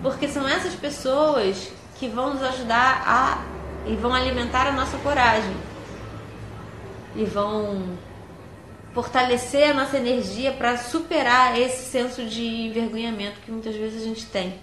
porque 0.01 0.27
são 0.27 0.47
essas 0.47 0.73
pessoas 0.73 1.71
que 1.95 2.07
vão 2.07 2.33
nos 2.33 2.43
ajudar 2.43 3.03
a 3.05 3.57
e 3.85 3.95
vão 3.95 4.13
alimentar 4.13 4.67
a 4.67 4.71
nossa 4.71 4.97
coragem 4.97 5.55
e 7.15 7.23
vão 7.23 7.97
fortalecer 8.93 9.69
a 9.69 9.73
nossa 9.73 9.97
energia 9.97 10.51
para 10.51 10.77
superar 10.77 11.59
esse 11.59 11.89
senso 11.89 12.25
de 12.25 12.43
envergonhamento 12.43 13.39
que 13.41 13.51
muitas 13.51 13.75
vezes 13.75 14.01
a 14.01 14.05
gente 14.05 14.25
tem, 14.25 14.55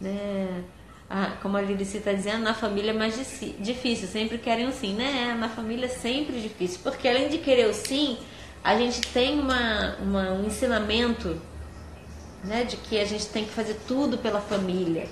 né? 0.00 0.62
Ah, 1.08 1.32
como 1.42 1.56
a 1.56 1.62
Lilici 1.62 1.96
está 1.96 2.12
dizendo, 2.12 2.44
na 2.44 2.54
família 2.54 2.90
é 2.90 2.94
mais 2.94 3.16
difícil, 3.58 4.06
sempre 4.06 4.38
querem 4.38 4.68
o 4.68 4.72
sim, 4.72 4.94
né? 4.94 5.36
Na 5.38 5.48
família 5.48 5.86
é 5.86 5.88
sempre 5.88 6.40
difícil, 6.40 6.80
porque 6.82 7.08
além 7.08 7.28
de 7.28 7.38
querer 7.38 7.66
o 7.68 7.74
sim, 7.74 8.16
a 8.62 8.76
gente 8.76 9.00
tem 9.08 9.40
uma, 9.40 9.96
uma, 9.96 10.32
um 10.32 10.46
ensinamento 10.46 11.40
né, 12.44 12.64
de 12.64 12.76
que 12.76 12.98
a 12.98 13.04
gente 13.04 13.26
tem 13.26 13.44
que 13.44 13.52
fazer 13.52 13.78
tudo 13.86 14.18
pela 14.18 14.40
família. 14.40 15.08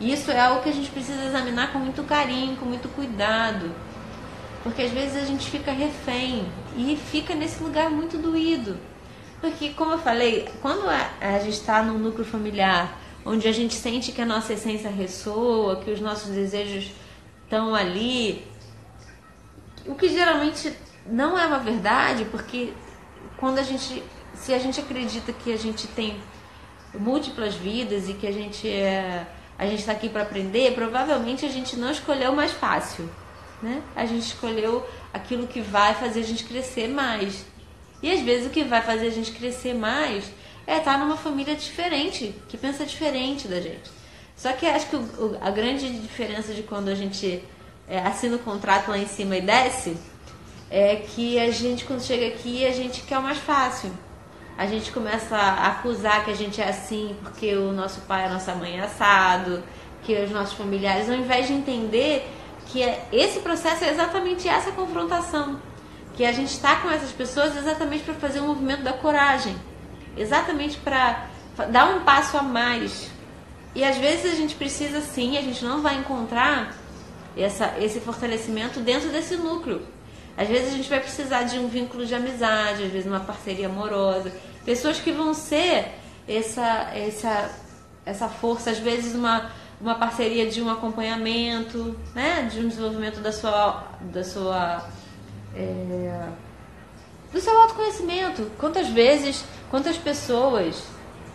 Isso 0.00 0.30
é 0.30 0.40
algo 0.40 0.62
que 0.62 0.68
a 0.68 0.72
gente 0.72 0.90
precisa 0.90 1.24
examinar 1.24 1.72
com 1.72 1.78
muito 1.78 2.02
carinho, 2.04 2.56
com 2.56 2.66
muito 2.66 2.88
cuidado. 2.88 3.74
Porque 4.62 4.82
às 4.82 4.90
vezes 4.90 5.16
a 5.22 5.26
gente 5.26 5.50
fica 5.50 5.70
refém 5.72 6.46
e 6.76 6.96
fica 6.96 7.34
nesse 7.34 7.62
lugar 7.62 7.90
muito 7.90 8.18
doído. 8.18 8.76
Porque, 9.40 9.70
como 9.70 9.92
eu 9.92 9.98
falei, 9.98 10.48
quando 10.62 10.88
a, 10.88 11.10
a 11.20 11.38
gente 11.38 11.58
está 11.58 11.82
num 11.82 11.98
núcleo 11.98 12.24
familiar 12.24 12.98
onde 13.24 13.48
a 13.48 13.52
gente 13.52 13.74
sente 13.74 14.12
que 14.12 14.20
a 14.20 14.26
nossa 14.26 14.52
essência 14.52 14.90
ressoa, 14.90 15.76
que 15.76 15.90
os 15.90 16.00
nossos 16.00 16.30
desejos 16.30 16.90
estão 17.44 17.74
ali, 17.74 18.46
o 19.86 19.94
que 19.94 20.08
geralmente 20.08 20.74
não 21.06 21.38
é 21.38 21.46
uma 21.46 21.58
verdade, 21.58 22.24
porque 22.26 22.72
quando 23.36 23.58
a 23.58 23.62
gente 23.62 24.02
se 24.36 24.52
a 24.52 24.58
gente 24.58 24.80
acredita 24.80 25.32
que 25.32 25.52
a 25.52 25.56
gente 25.56 25.86
tem 25.88 26.16
múltiplas 26.98 27.54
vidas 27.54 28.08
e 28.08 28.14
que 28.14 28.26
a 28.26 28.32
gente 28.32 28.68
é, 28.68 29.26
a 29.58 29.66
gente 29.66 29.80
está 29.80 29.92
aqui 29.92 30.08
para 30.08 30.22
aprender, 30.22 30.74
provavelmente 30.74 31.44
a 31.44 31.48
gente 31.48 31.76
não 31.76 31.90
escolheu 31.90 32.32
o 32.32 32.36
mais 32.36 32.52
fácil, 32.52 33.08
né? 33.62 33.82
A 33.94 34.04
gente 34.04 34.22
escolheu 34.22 34.84
aquilo 35.12 35.46
que 35.46 35.60
vai 35.60 35.94
fazer 35.94 36.20
a 36.20 36.24
gente 36.24 36.44
crescer 36.44 36.88
mais. 36.88 37.44
E 38.02 38.10
às 38.10 38.20
vezes 38.20 38.46
o 38.46 38.50
que 38.50 38.64
vai 38.64 38.82
fazer 38.82 39.06
a 39.06 39.10
gente 39.10 39.32
crescer 39.32 39.74
mais 39.74 40.24
é 40.66 40.78
estar 40.78 40.98
numa 40.98 41.16
família 41.16 41.54
diferente, 41.54 42.34
que 42.48 42.56
pensa 42.56 42.84
diferente 42.84 43.46
da 43.46 43.60
gente. 43.60 43.90
Só 44.36 44.52
que 44.52 44.66
acho 44.66 44.88
que 44.88 44.96
o, 44.96 45.38
a 45.40 45.50
grande 45.50 45.88
diferença 46.00 46.52
de 46.52 46.62
quando 46.62 46.88
a 46.88 46.94
gente 46.94 47.42
é, 47.88 48.00
assina 48.00 48.36
o 48.36 48.40
contrato 48.40 48.90
lá 48.90 48.98
em 48.98 49.06
cima 49.06 49.36
e 49.36 49.40
desce 49.40 49.96
é 50.70 50.96
que 50.96 51.38
a 51.38 51.50
gente, 51.50 51.84
quando 51.84 52.02
chega 52.02 52.26
aqui, 52.26 52.66
a 52.66 52.72
gente 52.72 53.02
quer 53.02 53.18
o 53.18 53.22
mais 53.22 53.38
fácil 53.38 53.92
a 54.56 54.66
gente 54.66 54.92
começa 54.92 55.36
a 55.36 55.68
acusar 55.68 56.24
que 56.24 56.30
a 56.30 56.34
gente 56.34 56.60
é 56.60 56.68
assim 56.68 57.16
porque 57.22 57.54
o 57.56 57.72
nosso 57.72 58.00
pai, 58.02 58.26
a 58.26 58.30
nossa 58.30 58.54
mãe 58.54 58.78
é 58.78 58.84
assado, 58.84 59.62
que 60.02 60.14
os 60.22 60.30
nossos 60.30 60.54
familiares, 60.54 61.08
ao 61.08 61.16
invés 61.16 61.46
de 61.46 61.54
entender 61.54 62.30
que 62.66 62.82
é, 62.82 63.08
esse 63.12 63.40
processo 63.40 63.84
é 63.84 63.90
exatamente 63.90 64.48
essa 64.48 64.70
confrontação, 64.72 65.60
que 66.14 66.24
a 66.24 66.32
gente 66.32 66.50
está 66.50 66.76
com 66.76 66.90
essas 66.90 67.10
pessoas 67.10 67.56
exatamente 67.56 68.04
para 68.04 68.14
fazer 68.14 68.40
um 68.40 68.46
movimento 68.46 68.82
da 68.82 68.92
coragem, 68.92 69.56
exatamente 70.16 70.76
para 70.78 71.26
dar 71.70 71.94
um 71.94 72.00
passo 72.00 72.36
a 72.36 72.42
mais. 72.42 73.10
E 73.74 73.82
às 73.84 73.96
vezes 73.96 74.32
a 74.32 74.36
gente 74.36 74.54
precisa 74.54 75.00
sim, 75.00 75.36
a 75.36 75.42
gente 75.42 75.64
não 75.64 75.82
vai 75.82 75.96
encontrar 75.98 76.74
essa, 77.36 77.74
esse 77.80 77.98
fortalecimento 78.00 78.78
dentro 78.78 79.08
desse 79.10 79.36
núcleo. 79.36 79.82
Às 80.36 80.48
vezes 80.48 80.72
a 80.72 80.76
gente 80.76 80.88
vai 80.88 81.00
precisar 81.00 81.44
de 81.44 81.58
um 81.58 81.68
vínculo 81.68 82.04
de 82.04 82.14
amizade, 82.14 82.84
às 82.84 82.90
vezes 82.90 83.06
uma 83.06 83.20
parceria 83.20 83.66
amorosa. 83.66 84.32
Pessoas 84.64 84.98
que 84.98 85.12
vão 85.12 85.32
ser 85.32 85.92
essa, 86.26 86.90
essa, 86.94 87.50
essa 88.04 88.28
força, 88.28 88.70
às 88.70 88.78
vezes 88.78 89.14
uma, 89.14 89.50
uma 89.80 89.94
parceria 89.94 90.48
de 90.48 90.60
um 90.60 90.70
acompanhamento, 90.70 91.96
né? 92.14 92.48
de 92.50 92.60
um 92.60 92.68
desenvolvimento 92.68 93.20
da 93.20 93.30
sua, 93.30 93.84
da 94.00 94.24
sua 94.24 94.84
é, 95.54 96.28
do 97.32 97.40
seu 97.40 97.60
autoconhecimento. 97.60 98.50
Quantas 98.58 98.88
vezes, 98.88 99.44
quantas 99.70 99.96
pessoas 99.96 100.82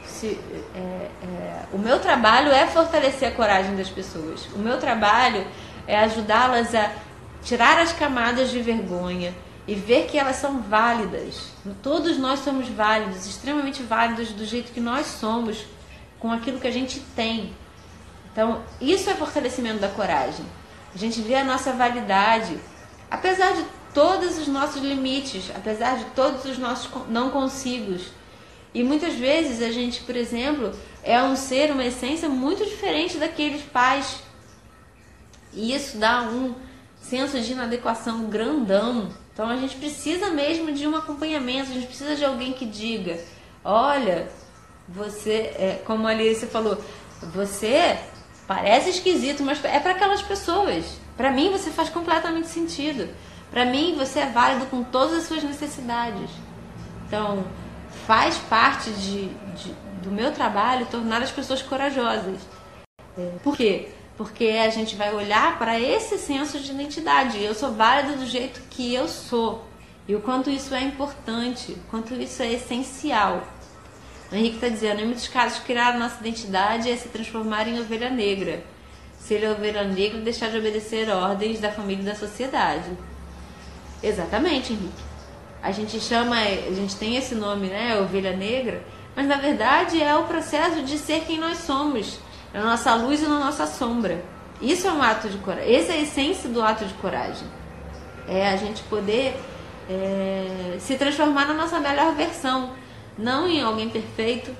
se, 0.05 0.39
é, 0.75 0.79
é, 0.79 1.63
o 1.71 1.77
meu 1.77 1.99
trabalho 1.99 2.51
é 2.51 2.65
fortalecer 2.67 3.29
a 3.29 3.31
coragem 3.31 3.75
das 3.75 3.89
pessoas. 3.89 4.45
O 4.55 4.59
meu 4.59 4.79
trabalho 4.79 5.45
é 5.85 5.97
ajudá-las 5.99 6.73
a 6.73 6.91
tirar 7.43 7.79
as 7.79 7.93
camadas 7.93 8.51
de 8.51 8.62
vergonha 8.62 9.34
e 9.67 9.75
ver 9.75 10.08
que 10.08 10.17
elas 10.17 10.38
são 10.38 10.62
válidas. 10.62 11.51
Todos 11.84 12.17
nós 12.17 12.39
somos 12.39 12.67
válidos, 12.67 13.25
extremamente 13.25 13.84
válidos 13.84 14.29
do 14.29 14.46
jeito 14.46 14.72
que 14.72 14.79
nós 14.79 15.05
somos, 15.05 15.65
com 16.19 16.31
aquilo 16.31 16.60
que 16.60 16.67
a 16.67 16.72
gente 16.72 17.00
tem. 17.15 17.53
Então, 18.31 18.63
isso 18.81 19.10
é 19.10 19.13
fortalecimento 19.13 19.79
da 19.79 19.88
coragem. 19.88 20.46
A 20.93 20.98
gente 20.98 21.22
vê 21.22 21.36
a 21.36 21.43
nossa 21.43 21.72
validade, 21.72 22.58
apesar 23.10 23.53
de 23.53 23.63
todos 23.93 24.38
os 24.38 24.48
nossos 24.48 24.81
limites, 24.81 25.51
apesar 25.55 25.98
de 25.98 26.05
todos 26.15 26.46
os 26.46 26.58
nossos 26.58 26.89
não 27.08 27.29
consigos. 27.29 28.08
E 28.74 28.84
muitas 28.84 29.13
vezes 29.15 29.62
a 29.62 29.72
gente, 29.72 30.01
por 30.01 30.15
exemplo, 30.15 30.72
é 31.03 31.22
um 31.22 31.36
ser, 31.36 31.72
uma 31.72 31.84
essência 31.84 32.29
muito 32.29 32.65
diferente 32.65 33.17
daqueles 33.17 33.62
pais. 33.63 34.19
E 35.53 35.74
isso 35.74 35.98
dá 35.98 36.22
um 36.24 36.53
senso 37.09 37.39
de 37.39 37.51
inadequação 37.51 38.25
grandão. 38.25 39.09
Então 39.33 39.49
a 39.49 39.55
gente 39.57 39.75
precisa 39.77 40.29
mesmo 40.29 40.71
de 40.71 40.87
um 40.87 40.95
acompanhamento, 40.95 41.71
a 41.71 41.73
gente 41.73 41.87
precisa 41.87 42.15
de 42.15 42.23
alguém 42.23 42.53
que 42.53 42.65
diga: 42.65 43.19
olha, 43.63 44.29
você, 44.87 45.53
é, 45.57 45.81
como 45.85 46.07
a 46.07 46.11
Alice 46.11 46.45
falou, 46.47 46.77
você 47.33 47.97
parece 48.47 48.89
esquisito, 48.89 49.43
mas 49.43 49.63
é 49.65 49.79
para 49.79 49.91
aquelas 49.91 50.21
pessoas. 50.21 50.85
Para 51.17 51.31
mim 51.31 51.51
você 51.51 51.69
faz 51.69 51.89
completamente 51.89 52.47
sentido. 52.47 53.09
Para 53.51 53.65
mim 53.65 53.95
você 53.97 54.19
é 54.19 54.25
válido 54.27 54.67
com 54.67 54.83
todas 54.83 55.13
as 55.13 55.23
suas 55.23 55.43
necessidades. 55.43 56.29
Então 57.07 57.43
faz 58.05 58.37
parte 58.37 58.91
de, 58.91 59.27
de 59.55 59.73
do 60.03 60.11
meu 60.11 60.31
trabalho 60.31 60.85
tornar 60.85 61.21
as 61.21 61.31
pessoas 61.31 61.61
corajosas. 61.61 62.39
É, 63.17 63.31
por 63.43 63.55
quê? 63.57 63.89
Porque 64.19 64.47
a 64.47 64.69
gente 64.69 64.97
vai 64.97 65.13
olhar 65.13 65.57
para 65.57 65.79
esse 65.79 66.17
senso 66.17 66.59
de 66.59 66.71
identidade. 66.71 67.41
Eu 67.41 67.55
sou 67.55 67.71
válida 67.71 68.17
do 68.17 68.25
jeito 68.25 68.59
que 68.69 68.93
eu 68.93 69.07
sou. 69.07 69.65
E 70.05 70.13
o 70.13 70.19
quanto 70.19 70.49
isso 70.49 70.75
é 70.75 70.81
importante, 70.81 71.71
o 71.71 71.79
quanto 71.89 72.13
isso 72.15 72.43
é 72.43 72.51
essencial. 72.51 73.47
O 74.29 74.35
Henrique 74.35 74.55
está 74.55 74.67
dizendo, 74.67 74.99
em 74.99 75.05
muitos 75.05 75.29
casos, 75.29 75.59
criar 75.59 75.95
a 75.95 75.97
nossa 75.97 76.19
identidade 76.19 76.91
é 76.91 76.97
se 76.97 77.07
transformar 77.07 77.65
em 77.69 77.79
ovelha 77.79 78.09
negra. 78.09 78.61
Se 79.17 79.35
ele 79.35 79.45
é 79.45 79.51
ovelha 79.51 79.85
negra, 79.85 80.19
deixar 80.19 80.49
de 80.49 80.57
obedecer 80.57 81.09
ordens 81.09 81.61
da 81.61 81.71
família 81.71 82.01
e 82.01 82.05
da 82.07 82.15
sociedade. 82.15 82.91
Exatamente, 84.03 84.73
Henrique. 84.73 85.01
A 85.63 85.71
gente 85.71 85.97
chama, 85.97 86.35
a 86.35 86.73
gente 86.73 86.97
tem 86.97 87.15
esse 87.15 87.35
nome, 87.35 87.67
né, 87.67 87.97
ovelha 87.97 88.35
negra, 88.35 88.83
mas 89.15 89.25
na 89.25 89.38
verdade 89.38 90.03
é 90.03 90.13
o 90.13 90.25
processo 90.25 90.83
de 90.83 90.97
ser 90.97 91.21
quem 91.21 91.39
nós 91.39 91.59
somos 91.59 92.19
na 92.53 92.63
nossa 92.63 92.93
luz 92.95 93.21
e 93.21 93.27
na 93.27 93.39
nossa 93.39 93.65
sombra. 93.67 94.23
Isso 94.61 94.87
é 94.87 94.91
um 94.91 95.01
ato 95.01 95.29
de 95.29 95.37
coragem. 95.37 95.75
Essa 95.75 95.93
é 95.93 95.95
a 95.95 96.01
essência 96.01 96.49
do 96.49 96.61
ato 96.61 96.85
de 96.85 96.93
coragem. 96.95 97.47
É 98.27 98.49
a 98.49 98.57
gente 98.57 98.83
poder 98.83 99.39
é, 99.89 100.77
se 100.79 100.95
transformar 100.97 101.45
na 101.45 101.53
nossa 101.53 101.79
melhor 101.79 102.13
versão. 102.13 102.71
Não 103.17 103.47
em 103.47 103.61
alguém 103.61 103.89
perfeito, 103.89 104.55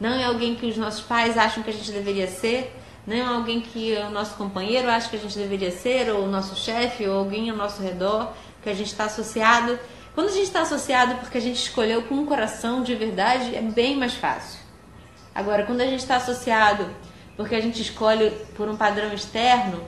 não 0.00 0.16
em 0.16 0.24
alguém 0.24 0.54
que 0.54 0.66
os 0.66 0.76
nossos 0.76 1.00
pais 1.00 1.36
acham 1.36 1.62
que 1.62 1.70
a 1.70 1.72
gente 1.72 1.90
deveria 1.90 2.26
ser, 2.26 2.74
não 3.06 3.16
em 3.16 3.26
alguém 3.26 3.60
que 3.60 3.94
o 3.96 4.10
nosso 4.10 4.34
companheiro 4.36 4.88
acha 4.88 5.08
que 5.08 5.16
a 5.16 5.18
gente 5.18 5.36
deveria 5.36 5.70
ser, 5.70 6.10
ou 6.10 6.24
o 6.24 6.26
nosso 6.26 6.54
chefe, 6.56 7.06
ou 7.06 7.18
alguém 7.18 7.50
ao 7.50 7.56
nosso 7.56 7.82
redor 7.82 8.32
que 8.62 8.68
a 8.68 8.74
gente 8.74 8.88
está 8.88 9.04
associado. 9.04 9.78
Quando 10.14 10.28
a 10.28 10.32
gente 10.32 10.44
está 10.44 10.62
associado 10.62 11.16
porque 11.16 11.38
a 11.38 11.40
gente 11.40 11.56
escolheu 11.56 12.02
com 12.02 12.14
um 12.14 12.26
coração 12.26 12.82
de 12.82 12.94
verdade, 12.94 13.54
é 13.54 13.62
bem 13.62 13.96
mais 13.96 14.14
fácil. 14.14 14.60
Agora, 15.34 15.64
quando 15.64 15.80
a 15.80 15.86
gente 15.86 16.00
está 16.00 16.16
associado 16.16 16.88
porque 17.38 17.54
a 17.54 17.60
gente 17.60 17.80
escolhe 17.80 18.30
por 18.56 18.68
um 18.68 18.76
padrão 18.76 19.12
externo, 19.14 19.80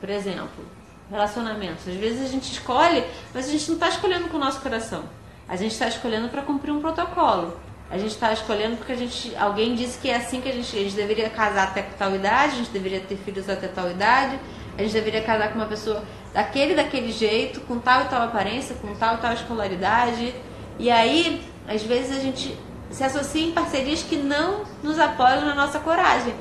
por 0.00 0.08
exemplo, 0.08 0.64
relacionamentos. 1.10 1.86
Às 1.86 1.96
vezes 1.96 2.24
a 2.24 2.28
gente 2.32 2.50
escolhe, 2.50 3.04
mas 3.34 3.46
a 3.46 3.50
gente 3.50 3.68
não 3.68 3.74
está 3.74 3.90
escolhendo 3.90 4.28
com 4.28 4.38
o 4.38 4.40
nosso 4.40 4.58
coração. 4.62 5.04
A 5.46 5.54
gente 5.54 5.72
está 5.72 5.86
escolhendo 5.86 6.30
para 6.30 6.40
cumprir 6.40 6.72
um 6.72 6.80
protocolo. 6.80 7.60
A 7.90 7.98
gente 7.98 8.12
está 8.12 8.32
escolhendo 8.32 8.78
porque 8.78 8.92
a 8.92 8.96
gente, 8.96 9.36
alguém 9.36 9.74
disse 9.74 9.98
que 9.98 10.08
é 10.08 10.16
assim 10.16 10.40
que 10.40 10.48
a 10.48 10.52
gente, 10.52 10.74
a 10.74 10.80
gente 10.80 10.96
deveria 10.96 11.28
casar 11.28 11.64
até 11.64 11.82
tal 11.82 12.14
idade, 12.14 12.54
a 12.54 12.56
gente 12.56 12.70
deveria 12.70 13.00
ter 13.00 13.16
filhos 13.16 13.50
até 13.50 13.68
tal 13.68 13.90
idade, 13.90 14.40
a 14.78 14.82
gente 14.82 14.92
deveria 14.92 15.20
casar 15.20 15.50
com 15.50 15.56
uma 15.56 15.66
pessoa 15.66 16.02
daquele 16.32 16.74
daquele 16.74 17.12
jeito, 17.12 17.60
com 17.60 17.78
tal 17.78 18.00
e 18.00 18.08
tal 18.08 18.22
aparência, 18.22 18.76
com 18.76 18.94
tal 18.94 19.16
e 19.16 19.18
tal 19.18 19.34
escolaridade. 19.34 20.34
E 20.78 20.90
aí, 20.90 21.42
às 21.68 21.82
vezes 21.82 22.16
a 22.16 22.20
gente 22.20 22.58
se 22.90 23.04
associa 23.04 23.46
em 23.46 23.52
parcerias 23.52 24.02
que 24.02 24.16
não 24.16 24.64
nos 24.82 24.98
apoiam 24.98 25.44
na 25.44 25.54
nossa 25.54 25.78
coragem. 25.80 26.34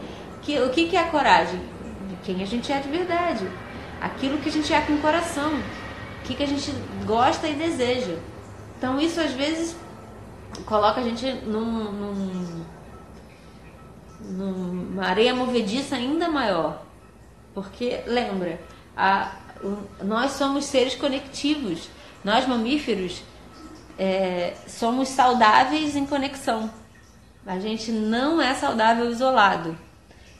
Que, 0.43 0.59
o 0.59 0.69
que, 0.69 0.89
que 0.89 0.95
é 0.95 1.01
a 1.01 1.09
coragem? 1.09 1.59
De 2.09 2.15
quem 2.23 2.41
a 2.43 2.45
gente 2.45 2.71
é 2.71 2.79
de 2.79 2.89
verdade. 2.89 3.47
Aquilo 4.01 4.37
que 4.37 4.49
a 4.49 4.51
gente 4.51 4.73
é 4.73 4.81
com 4.81 4.93
o 4.93 5.01
coração. 5.01 5.53
O 5.53 6.23
que, 6.23 6.35
que 6.35 6.43
a 6.43 6.47
gente 6.47 6.71
gosta 7.05 7.47
e 7.47 7.53
deseja. 7.53 8.17
Então 8.77 8.99
isso 8.99 9.19
às 9.19 9.31
vezes 9.31 9.75
coloca 10.65 10.99
a 10.99 11.03
gente 11.03 11.25
num, 11.45 11.91
num, 11.91 12.65
numa 14.21 15.05
areia 15.05 15.33
movediça 15.33 15.95
ainda 15.95 16.29
maior. 16.29 16.83
Porque 17.53 18.01
lembra, 18.05 18.59
a, 18.95 19.31
o, 19.63 19.77
nós 20.03 20.31
somos 20.31 20.65
seres 20.65 20.95
conectivos. 20.95 21.89
Nós 22.23 22.47
mamíferos 22.47 23.23
é, 23.97 24.53
somos 24.67 25.09
saudáveis 25.09 25.95
em 25.95 26.05
conexão. 26.05 26.69
A 27.45 27.59
gente 27.59 27.91
não 27.91 28.41
é 28.41 28.53
saudável 28.53 29.09
isolado. 29.09 29.77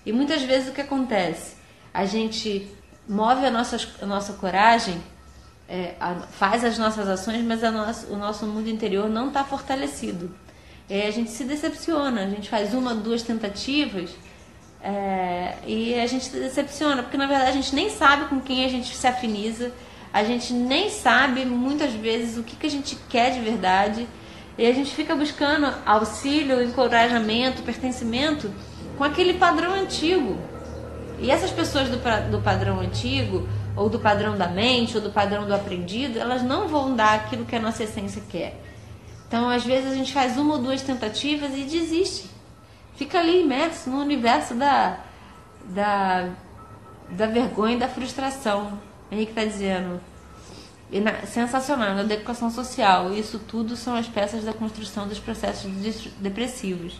E 0.05 0.12
muitas 0.12 0.41
vezes 0.43 0.69
o 0.69 0.72
que 0.74 0.81
acontece? 0.81 1.55
A 1.93 2.05
gente 2.05 2.67
move 3.07 3.45
a 3.45 3.51
nossa, 3.51 3.77
a 4.01 4.05
nossa 4.05 4.33
coragem, 4.33 5.01
é, 5.67 5.95
a, 6.00 6.15
faz 6.15 6.63
as 6.63 6.77
nossas 6.77 7.07
ações, 7.07 7.43
mas 7.43 7.62
nossa, 7.62 8.07
o 8.07 8.17
nosso 8.17 8.45
mundo 8.45 8.69
interior 8.69 9.10
não 9.10 9.27
está 9.27 9.43
fortalecido. 9.43 10.33
E 10.89 11.01
a 11.01 11.12
gente 11.12 11.31
se 11.31 11.45
decepciona, 11.45 12.24
a 12.24 12.29
gente 12.29 12.50
faz 12.50 12.74
uma, 12.74 12.93
duas 12.93 13.24
tentativas 13.24 14.12
é, 14.81 15.55
e 15.65 15.98
a 15.98 16.05
gente 16.07 16.25
se 16.25 16.38
decepciona, 16.38 17.01
porque 17.01 17.15
na 17.15 17.25
verdade 17.25 17.51
a 17.51 17.53
gente 17.53 17.74
nem 17.74 17.89
sabe 17.89 18.25
com 18.25 18.41
quem 18.41 18.65
a 18.65 18.67
gente 18.67 18.93
se 18.93 19.07
afiniza, 19.07 19.72
a 20.12 20.24
gente 20.24 20.53
nem 20.53 20.89
sabe 20.89 21.45
muitas 21.45 21.93
vezes 21.93 22.38
o 22.38 22.43
que, 22.43 22.55
que 22.55 22.67
a 22.67 22.69
gente 22.69 22.98
quer 23.10 23.31
de 23.31 23.39
verdade. 23.39 24.07
E 24.55 24.67
a 24.67 24.72
gente 24.72 24.93
fica 24.93 25.15
buscando 25.15 25.74
auxílio, 25.83 26.62
encorajamento, 26.62 27.63
pertencimento 27.63 28.53
com 28.97 29.03
aquele 29.03 29.35
padrão 29.35 29.73
antigo. 29.73 30.38
E 31.19 31.31
essas 31.31 31.51
pessoas 31.51 31.89
do, 31.89 31.97
do 32.31 32.41
padrão 32.41 32.79
antigo, 32.79 33.47
ou 33.75 33.89
do 33.89 34.00
padrão 34.00 34.38
da 34.38 34.47
mente, 34.47 34.95
ou 34.95 35.01
do 35.01 35.09
padrão 35.09 35.45
do 35.45 35.53
aprendido, 35.53 36.19
elas 36.19 36.43
não 36.43 36.67
vão 36.67 36.95
dar 36.95 37.15
aquilo 37.15 37.45
que 37.45 37.55
a 37.55 37.59
nossa 37.59 37.83
essência 37.83 38.21
quer. 38.29 38.59
Então, 39.27 39.50
às 39.50 39.63
vezes, 39.63 39.91
a 39.91 39.95
gente 39.95 40.13
faz 40.13 40.38
uma 40.38 40.55
ou 40.55 40.62
duas 40.62 40.81
tentativas 40.81 41.55
e 41.55 41.63
desiste. 41.63 42.29
Fica 42.95 43.19
ali 43.19 43.41
imerso 43.41 43.89
no 43.89 44.00
universo 44.00 44.53
da, 44.53 45.00
da, 45.65 46.29
da 47.09 47.25
vergonha 47.25 47.75
e 47.75 47.79
da 47.79 47.88
frustração. 47.88 48.79
Henrique 49.12 49.31
está 49.31 49.43
dizendo. 49.43 50.00
Na, 50.91 51.25
sensacional, 51.25 51.95
na 51.95 52.01
educação 52.01 52.51
social. 52.51 53.12
Isso 53.12 53.39
tudo 53.39 53.75
são 53.75 53.95
as 53.95 54.07
peças 54.07 54.43
da 54.43 54.53
construção 54.53 55.07
dos 55.07 55.17
processos 55.17 55.71
depressivos. 56.19 56.93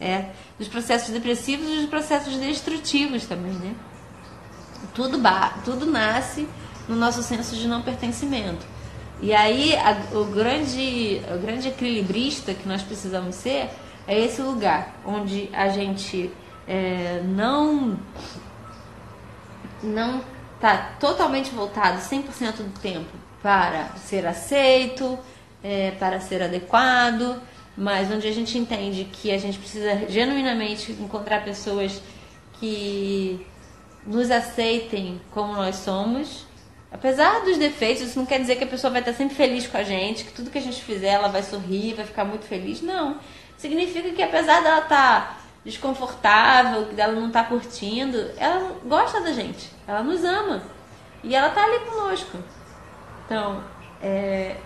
É, 0.00 0.26
dos 0.58 0.68
processos 0.68 1.08
depressivos 1.08 1.66
e 1.68 1.76
dos 1.76 1.86
processos 1.86 2.36
destrutivos 2.36 3.24
também, 3.24 3.52
né? 3.52 3.74
Tudo, 4.94 5.18
tudo 5.64 5.86
nasce 5.86 6.46
no 6.86 6.94
nosso 6.94 7.22
senso 7.22 7.56
de 7.56 7.66
não 7.66 7.82
pertencimento. 7.82 8.66
E 9.20 9.32
aí 9.32 9.74
a, 9.74 9.96
o, 10.14 10.26
grande, 10.26 11.22
o 11.34 11.38
grande 11.38 11.68
equilibrista 11.68 12.52
que 12.52 12.68
nós 12.68 12.82
precisamos 12.82 13.34
ser 13.34 13.70
é 14.06 14.18
esse 14.18 14.42
lugar 14.42 14.94
onde 15.04 15.48
a 15.52 15.68
gente 15.68 16.30
é, 16.68 17.22
não 17.24 17.98
não 19.82 20.22
está 20.54 20.94
totalmente 20.98 21.50
voltado 21.50 21.98
100% 21.98 22.56
do 22.56 22.80
tempo 22.80 23.10
para 23.42 23.90
ser 23.96 24.26
aceito, 24.26 25.18
é, 25.62 25.92
para 25.92 26.18
ser 26.20 26.42
adequado, 26.42 27.40
mas 27.76 28.10
onde 28.10 28.26
a 28.26 28.32
gente 28.32 28.56
entende 28.56 29.04
que 29.04 29.30
a 29.30 29.38
gente 29.38 29.58
precisa 29.58 30.08
genuinamente 30.08 30.92
encontrar 30.92 31.44
pessoas 31.44 32.00
que 32.54 33.44
nos 34.06 34.30
aceitem 34.30 35.20
como 35.30 35.52
nós 35.52 35.76
somos. 35.76 36.46
Apesar 36.90 37.44
dos 37.44 37.58
defeitos, 37.58 38.04
isso 38.04 38.18
não 38.18 38.24
quer 38.24 38.40
dizer 38.40 38.56
que 38.56 38.64
a 38.64 38.68
pessoa 38.68 38.90
vai 38.90 39.00
estar 39.00 39.12
sempre 39.12 39.34
feliz 39.34 39.66
com 39.66 39.76
a 39.76 39.82
gente, 39.82 40.24
que 40.24 40.32
tudo 40.32 40.50
que 40.50 40.56
a 40.56 40.62
gente 40.62 40.82
fizer 40.82 41.08
ela 41.08 41.28
vai 41.28 41.42
sorrir, 41.42 41.94
vai 41.94 42.06
ficar 42.06 42.24
muito 42.24 42.46
feliz. 42.46 42.80
Não. 42.80 43.18
Significa 43.58 44.10
que 44.10 44.22
apesar 44.22 44.62
dela 44.62 44.82
estar 44.82 45.42
desconfortável, 45.64 46.86
que 46.86 47.00
ela 47.00 47.12
não 47.12 47.26
estar 47.26 47.48
curtindo, 47.48 48.30
ela 48.38 48.76
gosta 48.84 49.20
da 49.20 49.32
gente, 49.32 49.70
ela 49.86 50.02
nos 50.02 50.24
ama. 50.24 50.62
E 51.22 51.34
ela 51.34 51.48
está 51.48 51.64
ali 51.64 51.80
conosco. 51.80 52.38
Então, 53.24 53.62
é, 54.00 54.56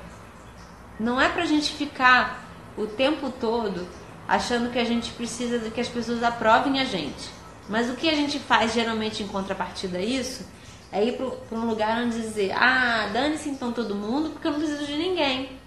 não 0.98 1.18
é 1.18 1.28
pra 1.30 1.46
gente 1.46 1.72
ficar 1.72 2.49
o 2.76 2.86
tempo 2.86 3.30
todo 3.40 3.86
achando 4.26 4.70
que 4.70 4.78
a 4.78 4.84
gente 4.84 5.10
precisa 5.12 5.58
de 5.58 5.70
que 5.70 5.80
as 5.80 5.88
pessoas 5.88 6.22
aprovem 6.22 6.80
a 6.80 6.84
gente. 6.84 7.30
Mas 7.68 7.90
o 7.90 7.94
que 7.94 8.08
a 8.08 8.14
gente 8.14 8.38
faz 8.38 8.72
geralmente 8.72 9.22
em 9.22 9.28
contrapartida 9.28 9.98
a 9.98 10.02
isso 10.02 10.46
é 10.92 11.04
ir 11.04 11.16
para 11.16 11.58
um 11.58 11.66
lugar 11.66 12.02
onde 12.02 12.20
dizer: 12.20 12.52
ah, 12.52 13.08
dane-se 13.12 13.48
então 13.48 13.72
todo 13.72 13.94
mundo, 13.94 14.30
porque 14.30 14.46
eu 14.46 14.52
não 14.52 14.58
preciso 14.58 14.86
de 14.86 14.96
ninguém. 14.96 15.58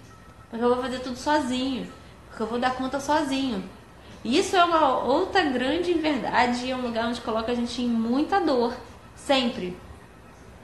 Porque 0.50 0.64
eu 0.64 0.68
vou 0.68 0.82
fazer 0.82 1.00
tudo 1.00 1.16
sozinho. 1.16 1.90
Porque 2.28 2.42
eu 2.42 2.46
vou 2.46 2.58
dar 2.58 2.74
conta 2.74 3.00
sozinho. 3.00 3.64
Isso 4.24 4.56
é 4.56 4.64
uma 4.64 5.02
outra 5.02 5.42
grande 5.42 5.92
verdade 5.94 6.64
e 6.64 6.70
é 6.70 6.76
um 6.76 6.80
lugar 6.80 7.06
onde 7.06 7.20
coloca 7.20 7.52
a 7.52 7.54
gente 7.54 7.82
em 7.82 7.88
muita 7.88 8.40
dor. 8.40 8.74
Sempre. 9.14 9.76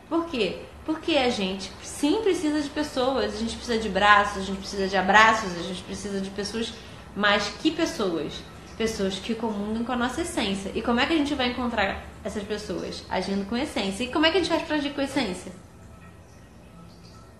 Por 0.08 0.26
quê? 0.26 0.62
Porque 0.84 1.16
a 1.16 1.28
gente 1.28 1.70
sim 1.82 2.22
precisa 2.22 2.60
de 2.60 2.68
pessoas, 2.70 3.34
a 3.34 3.36
gente 3.36 3.54
precisa 3.56 3.78
de 3.78 3.88
braços, 3.88 4.42
a 4.42 4.44
gente 4.44 4.58
precisa 4.58 4.88
de 4.88 4.96
abraços, 4.96 5.56
a 5.56 5.62
gente 5.62 5.82
precisa 5.82 6.20
de 6.20 6.30
pessoas, 6.30 6.72
mas 7.14 7.48
que 7.60 7.70
pessoas? 7.70 8.32
Pessoas 8.78 9.16
que 9.16 9.34
comungam 9.34 9.84
com 9.84 9.92
a 9.92 9.96
nossa 9.96 10.22
essência. 10.22 10.72
E 10.74 10.80
como 10.80 11.00
é 11.00 11.06
que 11.06 11.12
a 11.12 11.16
gente 11.16 11.34
vai 11.34 11.48
encontrar 11.48 12.02
essas 12.24 12.42
pessoas? 12.42 13.04
Agindo 13.10 13.46
com 13.46 13.56
essência. 13.56 14.04
E 14.04 14.08
como 14.08 14.24
é 14.24 14.30
que 14.30 14.38
a 14.38 14.40
gente 14.40 14.48
faz 14.48 14.62
para 14.62 14.76
agir 14.76 14.94
com 14.94 15.02
essência? 15.02 15.52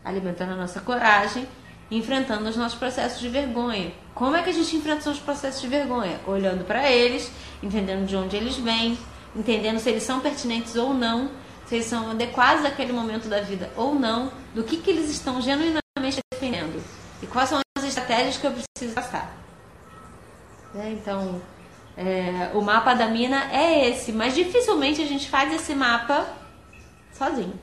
Alimentando 0.04 0.52
a 0.52 0.56
nossa 0.56 0.80
coragem, 0.80 1.48
enfrentando 1.90 2.48
os 2.48 2.56
nossos 2.56 2.78
processos 2.78 3.20
de 3.20 3.28
vergonha. 3.30 3.92
Como 4.14 4.36
é 4.36 4.42
que 4.42 4.50
a 4.50 4.52
gente 4.52 4.76
enfrenta 4.76 5.08
os 5.08 5.18
processos 5.18 5.62
de 5.62 5.68
vergonha? 5.68 6.20
Olhando 6.26 6.64
para 6.64 6.90
eles, 6.90 7.32
entendendo 7.62 8.06
de 8.06 8.14
onde 8.14 8.36
eles 8.36 8.56
vêm, 8.56 8.98
entendendo 9.34 9.78
se 9.78 9.88
eles 9.88 10.02
são 10.02 10.20
pertinentes 10.20 10.76
ou 10.76 10.92
não 10.92 11.30
se 11.70 11.76
eles 11.76 11.86
são 11.86 12.10
adequados 12.10 12.64
àquele 12.64 12.92
momento 12.92 13.28
da 13.28 13.40
vida 13.40 13.70
ou 13.76 13.94
não, 13.94 14.32
do 14.52 14.64
que, 14.64 14.78
que 14.78 14.90
eles 14.90 15.08
estão 15.08 15.40
genuinamente 15.40 16.18
defendendo 16.32 16.82
e 17.22 17.28
quais 17.28 17.48
são 17.48 17.60
as 17.78 17.84
estratégias 17.84 18.36
que 18.36 18.44
eu 18.44 18.50
preciso 18.50 18.92
passar. 18.92 19.32
É, 20.74 20.90
então, 20.90 21.40
é, 21.96 22.50
o 22.54 22.60
mapa 22.60 22.92
da 22.94 23.06
mina 23.06 23.52
é 23.52 23.88
esse, 23.88 24.10
mas 24.10 24.34
dificilmente 24.34 25.00
a 25.00 25.06
gente 25.06 25.30
faz 25.30 25.54
esse 25.54 25.72
mapa 25.72 26.26
sozinho. 27.12 27.54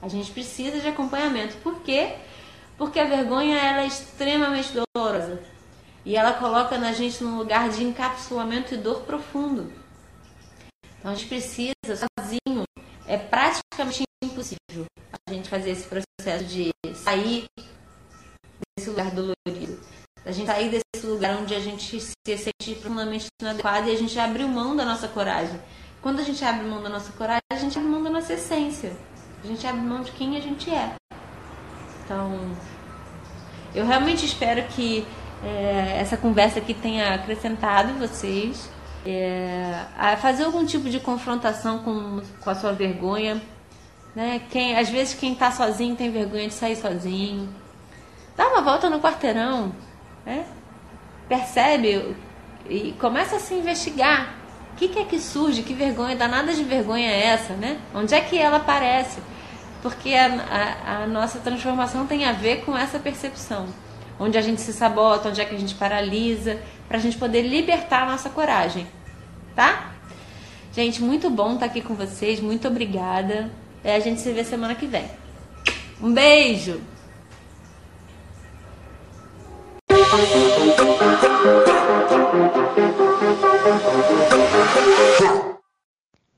A 0.00 0.08
gente 0.08 0.32
precisa 0.32 0.80
de 0.80 0.88
acompanhamento. 0.88 1.58
Por 1.58 1.82
quê? 1.82 2.14
Porque 2.78 2.98
a 2.98 3.04
vergonha 3.04 3.58
ela 3.58 3.82
é 3.82 3.86
extremamente 3.86 4.72
dolorosa. 4.72 5.42
E 6.06 6.16
ela 6.16 6.32
coloca 6.32 6.78
na 6.78 6.92
gente 6.92 7.22
num 7.22 7.36
lugar 7.36 7.68
de 7.68 7.84
encapsulamento 7.84 8.72
e 8.72 8.78
dor 8.78 9.02
profundo. 9.02 9.70
Então 10.98 11.10
a 11.10 11.14
gente 11.14 11.28
precisa, 11.28 11.74
sozinho, 11.84 12.64
é 13.08 13.16
praticamente 13.16 14.02
impossível 14.22 14.84
a 15.28 15.32
gente 15.32 15.48
fazer 15.48 15.70
esse 15.70 15.86
processo 15.86 16.44
de 16.44 16.72
sair 16.94 17.46
desse 18.76 18.90
lugar 18.90 19.10
dolorido. 19.10 19.80
A 20.24 20.32
gente 20.32 20.46
sair 20.46 20.70
desse 20.70 21.06
lugar 21.06 21.36
onde 21.36 21.54
a 21.54 21.60
gente 21.60 22.00
se 22.00 22.14
sente 22.26 22.74
profundamente 22.80 23.26
inadequado 23.40 23.88
e 23.88 23.92
a 23.92 23.96
gente 23.96 24.18
abre 24.18 24.44
mão 24.44 24.74
da 24.74 24.84
nossa 24.84 25.06
coragem. 25.08 25.60
Quando 26.02 26.20
a 26.20 26.24
gente 26.24 26.44
abre 26.44 26.66
mão 26.66 26.82
da 26.82 26.88
nossa 26.88 27.12
coragem, 27.12 27.42
a 27.50 27.56
gente 27.56 27.78
abre 27.78 27.90
mão 27.90 28.02
da 28.02 28.10
nossa 28.10 28.32
essência. 28.32 28.92
A 29.42 29.46
gente 29.46 29.66
abre 29.66 29.80
mão 29.80 30.02
de 30.02 30.10
quem 30.12 30.36
a 30.36 30.40
gente 30.40 30.70
é. 30.70 30.94
Então, 32.04 32.56
eu 33.74 33.86
realmente 33.86 34.24
espero 34.26 34.66
que 34.68 35.06
é, 35.44 35.98
essa 36.00 36.16
conversa 36.16 36.58
aqui 36.58 36.74
tenha 36.74 37.14
acrescentado 37.14 37.92
vocês 37.94 38.68
é, 39.06 39.84
a 39.96 40.16
fazer 40.16 40.44
algum 40.44 40.66
tipo 40.66 40.90
de 40.90 40.98
confrontação 40.98 41.78
com, 41.78 42.20
com 42.40 42.50
a 42.50 42.54
sua 42.54 42.72
vergonha. 42.72 43.40
Né? 44.14 44.40
Quem, 44.50 44.76
às 44.76 44.88
vezes 44.88 45.14
quem 45.14 45.32
está 45.32 45.50
sozinho 45.52 45.94
tem 45.94 46.10
vergonha 46.10 46.48
de 46.48 46.54
sair 46.54 46.76
sozinho. 46.76 47.48
Dá 48.36 48.48
uma 48.48 48.62
volta 48.62 48.90
no 48.90 49.00
quarteirão, 49.00 49.72
né? 50.24 50.44
percebe 51.28 52.16
e 52.68 52.92
começa 52.98 53.36
a 53.36 53.38
se 53.38 53.54
investigar. 53.54 54.34
O 54.72 54.76
que, 54.76 54.88
que 54.88 54.98
é 54.98 55.04
que 55.04 55.18
surge? 55.18 55.62
Que 55.62 55.72
vergonha? 55.72 56.16
Danada 56.16 56.52
de 56.52 56.62
vergonha 56.62 57.10
é 57.10 57.26
essa, 57.28 57.54
né? 57.54 57.78
Onde 57.94 58.14
é 58.14 58.20
que 58.20 58.36
ela 58.36 58.58
aparece? 58.58 59.20
Porque 59.80 60.12
a, 60.14 60.26
a, 60.26 61.02
a 61.02 61.06
nossa 61.06 61.38
transformação 61.38 62.06
tem 62.06 62.26
a 62.26 62.32
ver 62.32 62.62
com 62.64 62.76
essa 62.76 62.98
percepção. 62.98 63.66
Onde 64.18 64.36
a 64.36 64.42
gente 64.42 64.60
se 64.60 64.72
sabota, 64.72 65.30
onde 65.30 65.40
é 65.40 65.44
que 65.44 65.54
a 65.54 65.58
gente 65.58 65.74
paralisa, 65.74 66.60
para 66.88 66.98
a 66.98 67.00
gente 67.00 67.16
poder 67.16 67.42
libertar 67.42 68.02
a 68.02 68.10
nossa 68.10 68.28
coragem, 68.28 68.86
tá? 69.56 69.94
Gente, 70.72 71.02
muito 71.02 71.30
bom 71.30 71.54
estar 71.54 71.64
aqui 71.64 71.80
com 71.80 71.94
vocês, 71.94 72.38
muito 72.38 72.68
obrigada. 72.68 73.50
E 73.82 73.88
a 73.88 73.98
gente 73.98 74.20
se 74.20 74.30
vê 74.30 74.44
semana 74.44 74.74
que 74.74 74.86
vem. 74.86 75.08
Um 76.00 76.12
beijo! 76.12 76.82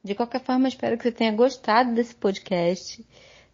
De 0.05 0.15
qualquer 0.15 0.41
forma, 0.43 0.69
espero 0.69 0.97
que 0.97 1.03
você 1.03 1.13
tenha 1.13 1.33
gostado 1.33 1.93
desse 1.93 2.15
podcast. 2.15 3.05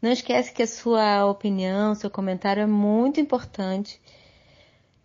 Não 0.02 0.10
esquece 0.12 0.52
que 0.52 0.62
a 0.62 0.66
sua 0.66 1.24
opinião, 1.24 1.94
seu 1.94 2.10
comentário 2.10 2.62
é 2.62 2.66
muito 2.66 3.18
importante. 3.18 3.98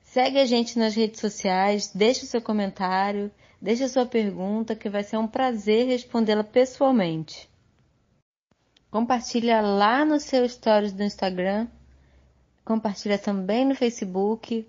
Segue 0.03 0.37
a 0.37 0.45
gente 0.45 0.77
nas 0.77 0.95
redes 0.95 1.21
sociais, 1.21 1.91
deixa 1.95 2.25
o 2.25 2.27
seu 2.27 2.41
comentário, 2.41 3.31
deixa 3.61 3.85
a 3.85 3.89
sua 3.89 4.05
pergunta, 4.05 4.75
que 4.75 4.89
vai 4.89 5.03
ser 5.03 5.17
um 5.17 5.27
prazer 5.27 5.87
respondê-la 5.87 6.43
pessoalmente. 6.43 7.49
Compartilha 8.89 9.61
lá 9.61 10.03
no 10.03 10.19
seu 10.19 10.47
stories 10.47 10.91
do 10.91 11.03
Instagram, 11.03 11.67
compartilha 12.65 13.17
também 13.17 13.65
no 13.65 13.75
Facebook, 13.75 14.67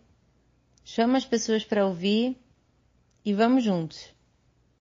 chama 0.84 1.16
as 1.16 1.24
pessoas 1.24 1.64
para 1.64 1.86
ouvir 1.86 2.36
e 3.24 3.32
vamos 3.32 3.64
juntos. 3.64 4.12